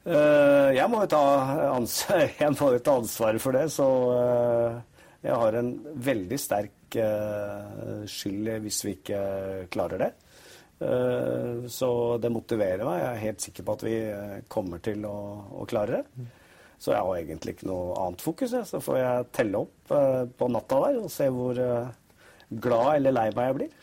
Eh, 0.02 0.70
jeg 0.74 0.90
må 0.90 1.04
jo 1.04 1.10
ta, 1.12 1.22
ta, 1.78 2.96
ansvaret 2.98 3.44
for 3.44 3.54
det, 3.54 3.68
så 3.70 3.88
eh, 4.16 4.80
jeg 5.28 5.38
har 5.44 5.58
en 5.60 5.72
veldig 6.10 6.40
sterk 6.42 6.98
eh, 6.98 8.02
skyld 8.10 8.50
hvis 8.64 8.82
vi 8.88 8.98
ikke 8.98 9.22
klarer 9.74 10.08
det. 10.08 10.12
Så 10.82 11.88
det 12.18 12.32
motiverer 12.34 12.82
meg. 12.82 12.96
Jeg 12.98 13.10
er 13.12 13.20
helt 13.22 13.44
sikker 13.44 13.66
på 13.68 13.74
at 13.76 13.84
vi 13.86 13.98
kommer 14.50 14.80
til 14.82 15.04
å, 15.06 15.18
å 15.62 15.66
klare 15.70 16.00
det. 16.00 16.24
Så 16.82 16.96
jeg 16.96 17.06
har 17.06 17.20
egentlig 17.20 17.54
ikke 17.54 17.68
noe 17.70 18.00
annet 18.02 18.24
fokus. 18.26 18.56
Så 18.66 18.82
får 18.82 18.98
jeg 18.98 19.28
telle 19.38 19.62
opp 19.62 19.94
på 20.40 20.48
natta 20.50 20.80
der 20.88 20.98
og 21.04 21.14
se 21.14 21.30
hvor 21.30 21.54
glad 22.50 22.90
eller 22.96 23.14
lei 23.14 23.28
meg 23.38 23.52
jeg 23.52 23.58
blir. 23.60 23.78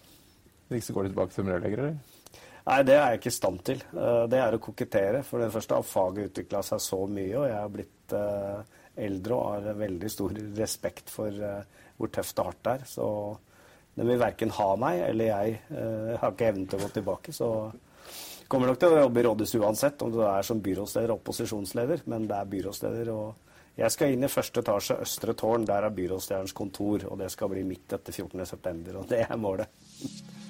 Hvis 0.74 0.90
du 0.90 0.96
går 0.96 1.12
tilbake 1.12 1.38
som 1.38 1.52
rørlegger, 1.54 1.84
eller? 1.84 2.17
Nei, 2.66 2.82
det 2.84 2.94
er 2.96 3.12
jeg 3.12 3.20
ikke 3.20 3.30
i 3.30 3.36
stand 3.38 3.60
til. 3.64 3.82
Eh, 3.96 4.24
det 4.30 4.40
er 4.42 4.54
å 4.56 4.62
kokettere. 4.62 5.22
For 5.26 5.42
det 5.42 5.52
første 5.54 5.78
har 5.78 5.86
faget 5.86 6.32
utvikla 6.32 6.62
seg 6.66 6.82
så 6.84 7.00
mye, 7.08 7.32
og 7.40 7.46
jeg 7.48 7.56
har 7.56 7.74
blitt 7.74 8.14
eh, 8.16 8.78
eldre 9.08 9.36
og 9.36 9.50
har 9.54 9.82
veldig 9.82 10.10
stor 10.12 10.34
respekt 10.58 11.12
for 11.12 11.32
eh, 11.50 11.84
hvor 11.98 12.12
tøft 12.14 12.40
og 12.42 12.50
hardt 12.50 12.64
det 12.66 12.74
er. 12.76 12.86
Så 12.90 13.08
de 13.98 14.06
vil 14.06 14.20
verken 14.20 14.54
ha 14.54 14.68
meg 14.78 15.02
eller 15.08 15.30
jeg. 15.32 15.58
Jeg 15.74 16.18
har 16.22 16.34
ikke 16.34 16.50
evnen 16.52 16.68
til 16.70 16.78
å 16.78 16.84
gå 16.84 16.90
tilbake. 16.94 17.34
Så 17.34 17.48
kommer 18.50 18.70
nok 18.70 18.78
til 18.78 18.94
å 18.94 19.02
jobbe 19.02 19.20
i 19.20 19.26
rådhuset 19.26 19.64
uansett, 19.64 20.04
om 20.06 20.12
du 20.14 20.20
er 20.22 20.46
som 20.46 20.62
byrådsleder 20.62 21.10
og 21.10 21.18
opposisjonsleder. 21.18 22.04
Men 22.12 22.28
det 22.30 22.36
er 22.38 22.52
byrådsleder. 22.52 23.10
og 23.10 23.80
Jeg 23.80 23.96
skal 23.96 24.14
inn 24.14 24.28
i 24.28 24.30
første 24.30 24.62
etasje, 24.62 25.00
østre 25.02 25.34
tårn. 25.34 25.66
Der 25.66 25.88
er 25.88 25.96
byrådslederens 25.98 26.54
kontor. 26.54 27.08
Og 27.10 27.18
det 27.18 27.32
skal 27.34 27.50
bli 27.50 27.66
midt 27.66 27.96
etter 27.98 28.14
14.9. 28.14 28.94
Og 28.94 29.10
det 29.10 29.24
er 29.26 29.40
målet. 29.40 30.46